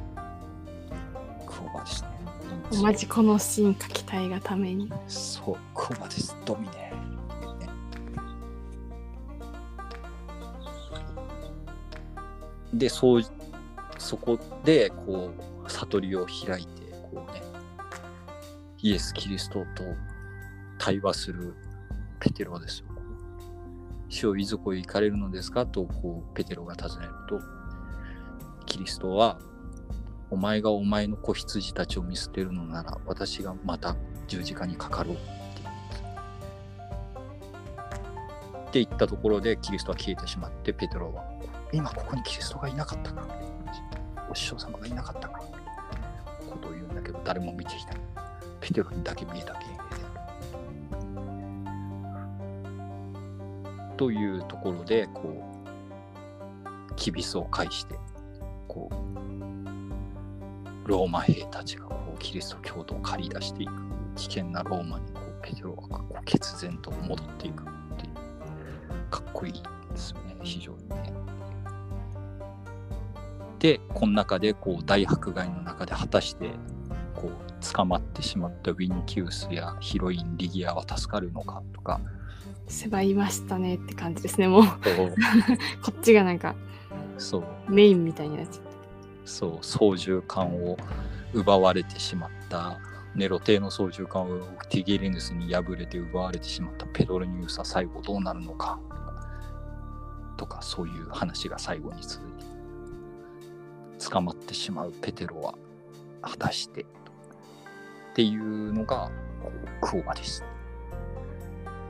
[1.63, 2.09] オバディスね。
[2.51, 4.93] いいんですよマジこのシーン書きたいがために。
[5.07, 6.93] そう、クオバディスドミネ。
[12.75, 13.23] で、そう、
[13.99, 15.31] そこで、こ
[15.65, 17.41] う、悟りを開いて、こうね、
[18.83, 19.85] イエス・キリストと
[20.77, 21.55] 対話する
[22.19, 22.94] ペテロですよ。
[24.15, 27.41] 主をいずこへ行かれるのですかと、こう、ペテロが尋ねると、
[28.65, 29.39] キリストは、
[30.31, 33.97] お前がお前の子羊たちを見捨てるのなら、私がまた
[34.29, 35.23] 十字架にかかろうって
[38.73, 38.85] 言。
[38.85, 41.25] ったところでキリストは消えてしまって、ペテロは、
[41.73, 43.29] 今ここにキリストがいなかったか
[44.31, 45.41] お師匠様がいなかったか
[46.49, 47.97] ことを言うんだけど、誰も見ていない。
[48.61, 49.74] ペテロにだけ見えた幻
[53.97, 55.43] というところで、こ
[56.91, 57.99] う、キビスを介して、
[58.69, 59.15] こう、
[60.87, 63.73] ローマ兵たちがこうキリスト教徒を駆り出していく
[64.17, 67.67] 危険なローマにこうペテロがこう決然と戻っていくっ
[67.97, 69.61] ていうかっこいいで
[69.97, 71.13] すよね非常にね。
[73.59, 76.51] でこの中でこう大迫害の中で果たして
[77.15, 81.99] こう捕まってしまったウィニキウスやヒロインリギアは助かるのかとか
[82.67, 84.49] 狭いましたねって感じですね。
[84.49, 84.63] もう。
[85.83, 86.55] こっちがなんか
[87.19, 87.45] そう。
[87.69, 88.65] メインみたいになっちゃっ
[89.25, 90.77] そう操縦桿を
[91.33, 92.79] 奪われてしまった。
[93.15, 96.87] ネロ帝の操縦桿をティゲリヌスに敗れて奪われてしまった。
[96.87, 98.79] ペドロニュースは最後どうなるのか。
[100.37, 102.45] とかそういう話が最後に続いて
[104.11, 105.55] 捕まってしまうペテロは
[106.23, 106.83] 果たして。
[106.83, 106.87] っ
[108.15, 109.11] ていうのが
[109.81, 110.45] クオバです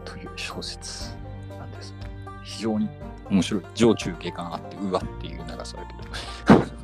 [0.05, 1.14] という小説
[1.59, 1.94] なんです
[2.42, 2.88] 非常に
[3.30, 6.64] 面白い上中下巻あってうわっていう長さだけど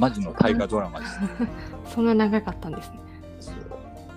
[0.00, 1.18] マジの大河ドラマです。
[1.94, 3.00] そんな長かったんですね。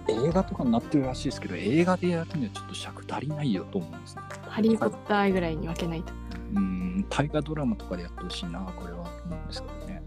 [0.07, 4.21] 映画とかになってるらしいですけど、映画でやるにはちょっと尺足りないよと思うんですね。
[4.47, 6.13] ハリー・ポッターぐらいに分けないと。
[6.55, 10.03] うん、大河ドラマとかでやってほしいな、これはと思うんですけどね。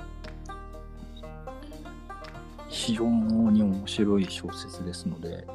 [2.69, 5.47] 非常に面白い小説ですので、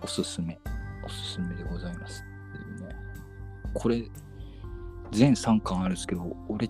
[0.00, 0.60] おすすめ、
[1.08, 2.22] おすすめでございます。
[2.50, 2.94] っていうね、
[3.72, 4.04] これ、
[5.10, 6.68] 全3巻あるんですけど、俺、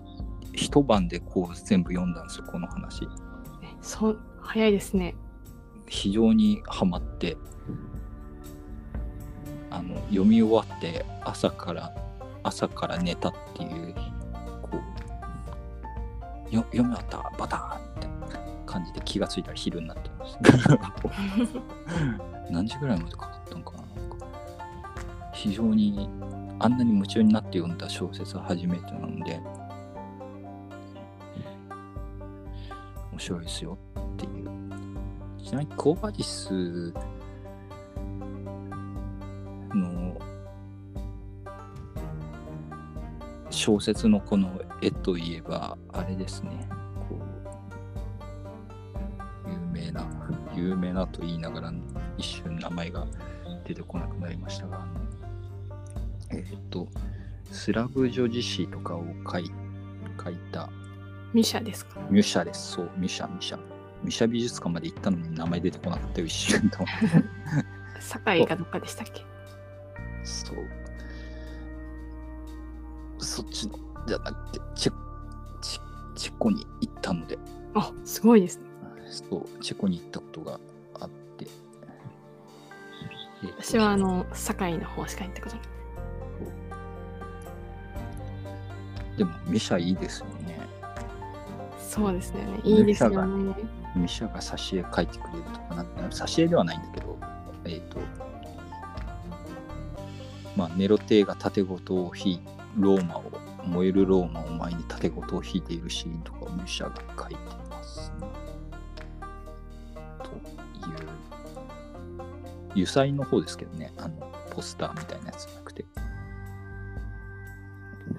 [0.53, 3.03] 一晩でこう全部読んだんですよ、この話。
[3.03, 5.13] えそう早いですね。
[5.87, 7.35] 非常にハマって、
[9.71, 11.93] あの読み終わって朝から
[12.43, 13.93] 朝から寝たっていう
[14.61, 14.69] こ
[16.51, 18.07] うよ読み終わったバターンって
[18.65, 20.93] 感じで気がついたら昼になってました
[22.49, 23.38] 何時ぐらいまでか
[25.41, 26.09] 非常に
[26.59, 29.39] あんなに夢中になって読んだ小説は初めてなので
[33.13, 34.49] 面白いですよっていう。
[35.41, 36.93] ちなみにコーバディス
[39.73, 40.19] の
[43.49, 46.67] 小説のこの絵といえばあれですね。
[49.47, 50.05] 有名な
[50.53, 51.73] 有名なと言いながら
[52.17, 53.07] 一瞬名前が
[53.65, 54.98] 出てこなくなりましたが
[56.49, 56.87] えっ、と
[57.51, 59.51] スラブ女子詩とかを書い
[60.23, 60.69] 書いた
[61.33, 61.99] ミシャですか？
[62.09, 63.59] ミュシャですそうミシャミシャ
[64.03, 66.79] ミシャ美術館まで行ったのに名前出てこなかったよ一瞬と
[67.99, 69.25] 堺かどっかでしたっけ？
[70.23, 70.57] そう。
[73.21, 73.77] そっちの、
[74.07, 74.93] じゃなくて、チェ
[75.61, 75.79] チ
[76.15, 77.37] チェコに行ったので、
[77.75, 78.63] あすごいですね。
[79.09, 80.59] そう、チェコに行ったことが
[81.01, 81.47] あって。
[83.57, 85.65] 私はあの堺の方しか行ったことない。
[89.49, 90.59] ミシャいいですよね。
[91.77, 92.61] そうですよね。
[92.63, 93.55] いいですよね。
[93.95, 97.17] ミシャが挿絵描いてくれるとかな挿絵ではないんだけど、
[97.65, 97.97] えっ、と、
[100.55, 102.41] まあ、ネロテが盾ごとを引い
[102.77, 103.23] ローマを、
[103.65, 108.27] 燃えるローマを前に盾ごとを引いているシーンとかをミシャが描いてますね。
[110.19, 111.07] という、
[112.71, 115.68] 油彩の方ですけどね、あの、ポスターみたいなやつじゃなくて。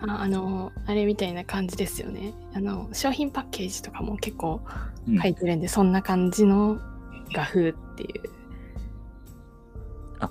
[0.02, 2.32] ああのあれみたいな感じですよね。
[2.54, 4.60] あの商品パッケージとかも結構
[5.08, 6.78] うん書いてるんで、そんな感じの
[7.34, 8.10] 画風っていう
[10.20, 10.30] あ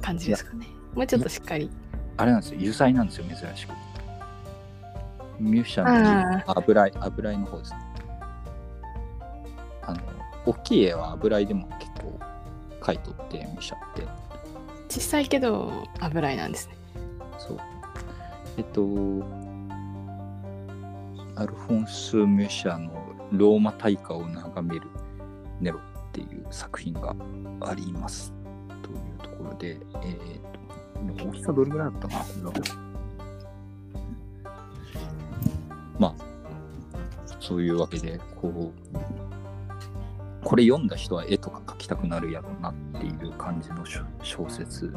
[0.00, 0.66] 感じですかね。
[0.94, 1.70] もうちょっとしっかり。
[2.16, 3.72] あれなんですよ、油彩なんですよ、珍しく。
[5.38, 7.78] ミュシャあの油絵、油絵の方ですね。
[9.82, 10.00] あの、
[10.46, 12.18] 大きい絵は油絵でも結構
[12.80, 14.02] 描いとって、ミュシャって。
[14.88, 16.76] 小さいけど油絵なんですね。
[17.38, 17.58] そう。
[18.58, 18.82] えっと、
[21.36, 22.90] アルフォンス・ミュシャの
[23.30, 24.88] ローマ大火を眺める
[25.60, 27.14] ネロっていう作品が
[27.60, 28.34] あります。
[28.82, 32.50] というところで、えー、と、大きさどれぐらいだったかな？
[32.50, 32.76] これは
[36.00, 36.14] まあ、
[37.38, 38.72] そういうわけで、こう、
[40.44, 44.92] これ読んだ人は絵とか描きたくなるやろうなっていう感じの小小説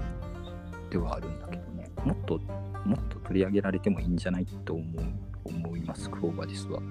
[0.90, 2.40] ではあるんだけどね、もっと、
[2.86, 5.03] もっと取り上げられてもいいんじゃないと思う、
[5.45, 6.82] 思います、クローバディスは。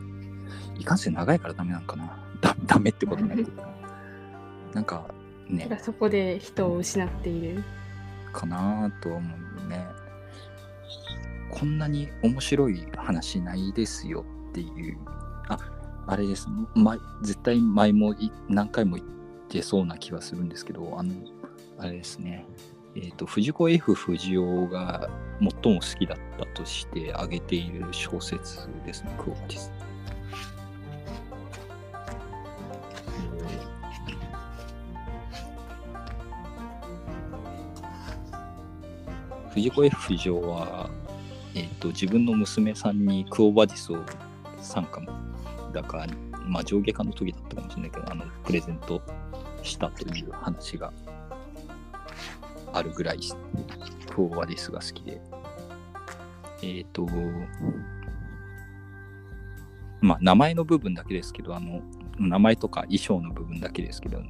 [0.78, 2.18] いかんせん長いからダメなんかな。
[2.40, 3.50] だダメってことないけど。
[4.72, 5.06] なんか
[5.48, 7.62] ね、そこで人を失っている。
[8.32, 9.86] かなとは思うよね。
[11.50, 14.98] こんなに面白い話ないですよっていう。
[15.48, 15.58] あ、
[16.06, 16.46] あれです。
[16.74, 19.08] 前絶対前もい何回も言っ
[19.48, 21.12] てそうな気はするんですけど、あの、
[21.78, 22.46] あれですね。
[22.96, 25.08] えっ、と、藤子 F 不二雄が
[25.38, 29.72] 最も好きだったとして挙げている小説ですね、クオバティス。
[39.50, 40.90] 藤子 F 不二雄は、
[41.54, 43.98] えっと自分の娘さんにクオバディスを
[44.60, 45.02] 参加
[45.72, 46.06] だか、
[46.46, 49.02] まあ、上下巻の時だったかもしれないけどあのプレゼント
[49.62, 50.92] したという話が
[52.72, 53.20] あるぐらい
[54.14, 55.20] クオバディスが好きで
[56.62, 57.06] えっ、と
[60.00, 61.80] まあ名前の部分だけですけどあの
[62.18, 64.22] 名前とか衣装の部分だけですけど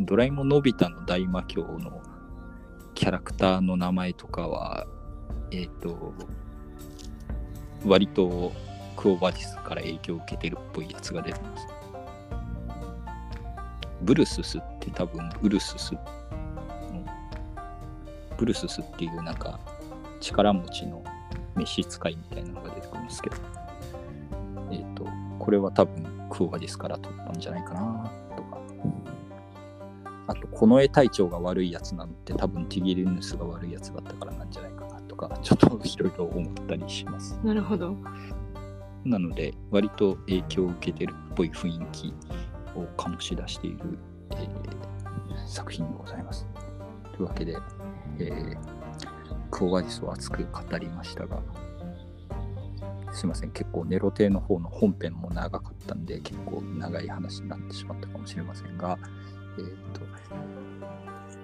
[0.00, 2.02] ドラえもんのび太の大魔教の
[2.94, 4.86] キャラクターの名前とかは、
[5.50, 6.14] えっ、と、
[7.84, 8.52] 割と
[8.96, 11.66] クオバディスから影響を受けてるっぽいやつが出てます。
[14.02, 16.00] ブルススって多分ウルススの、
[18.36, 19.58] ブルススっていうなんか
[20.20, 21.02] 力持ちの
[21.56, 23.36] 召使いみたいなのが出てくるんですけど、
[24.72, 25.06] えっ、と、
[25.38, 28.58] これは多分クオバディスから取ったんじゃないかなとか。
[30.26, 37.38] あと、この絵体調が悪いやつなんて多分ティギリヌスが悪いやつだったからなんじゃないかなとか、ちょっといろいろ思ったりします。
[37.44, 37.96] なるほど。
[39.04, 42.14] なので、割と影響を受けてるっぽい雰囲気
[42.74, 43.98] を醸し出している、
[44.32, 44.84] えー
[45.46, 46.46] 作品でございます。
[47.12, 47.56] というわけで、
[48.18, 48.74] えー
[49.54, 51.40] クオバディスを熱く語りましたが、
[53.12, 58.98] すいません、結構ネロ亭の方の本編も長かったんで、結構長い話になってしまったかもしれませんが、
[59.56, 60.00] えっ、と、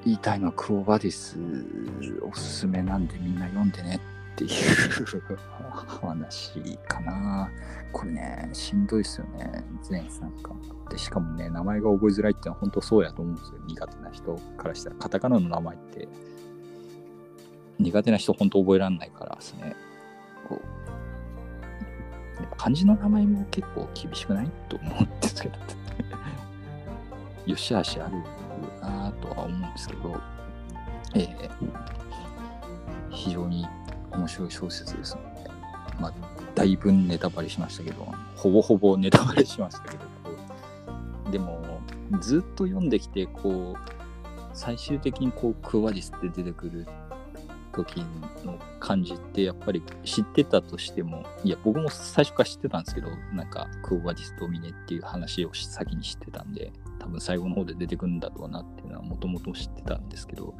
[0.04, 1.38] 言いたいのはクオバディス
[2.22, 4.00] おすすめなんでみんな読んでね
[4.32, 4.50] っていう
[6.00, 7.48] 話かな。
[7.92, 10.60] これね、しんどいですよね、全3巻。
[10.90, 13.60] で、しかもね、名前が覚えづらいってのは本当そうやと思うんですよ。
[13.68, 14.96] 苦手な人からしたら。
[14.96, 16.08] カタカナの名前って
[17.80, 19.74] 苦手な人本当覚えられないからですね。
[20.48, 25.58] こう漢字の名前も結構厳しくないと思うんですけど。
[27.46, 28.16] よしあしある
[28.80, 30.20] なとは思うんですけど、
[31.14, 32.00] えー
[33.10, 33.66] 非常に
[34.12, 35.50] 面白い小説ですので、
[36.00, 36.14] まあ、
[36.54, 39.98] だいぶネタバレしましたけど、ほぼほぼネタバレしましたけ
[41.26, 41.60] ど、でも、
[42.20, 43.90] ずっと読んできて、こう、
[44.54, 46.86] 最終的にこう、クワディスって出てくる
[47.84, 48.04] 時
[48.44, 60.54] の感じって、やっぱり知ってたとしても、いや、僕も最初から知ってたんですけど、なんか、クワディスとミネっていう話を先に知ってたんで、多分最後の方で出てくるんだろうなっていうのはもともと知ってたんですけど、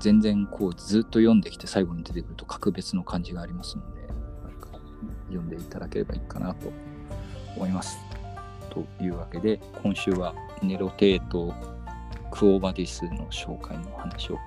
[0.00, 4.08] 全然こうずっと読んできて最後に出てくると格別の感じがありますので、
[5.28, 6.72] 読んでいただければいいかなと
[7.56, 7.98] 思います。
[8.70, 11.54] というわけで、今週はネロテーと
[12.30, 14.38] クオバディスの紹介の話を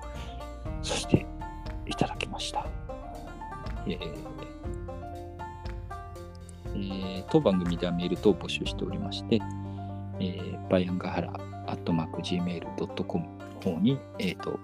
[0.82, 1.26] させて
[1.88, 2.66] いただきました。
[3.86, 3.98] えー
[6.74, 9.38] えー当番組ではメール等を募集しておりまして、
[10.20, 11.32] えーバイアンガハラ
[11.66, 14.58] アットマーク Gmail.com の方に、えー、と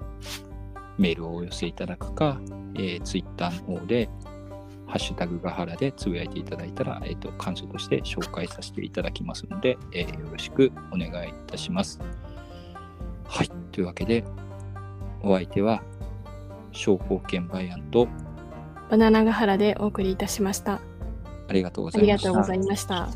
[0.98, 2.40] メールをお寄せいただくか、
[2.74, 4.08] えー、ツイッターの方で、
[4.86, 12.00] ハッシュタグガハラでつぶやいていただいたら、えー、と感想として紹介させていただきますので、えーよろしくお願いいたします。
[13.26, 14.24] はい、というわけで、
[15.22, 15.82] お相手は、
[16.74, 18.08] 商工券バイアンと
[18.90, 20.80] バナナガハラでお送りいたしました。
[21.48, 22.28] ありがとうごあざいました。
[22.28, 23.10] りがとうございました。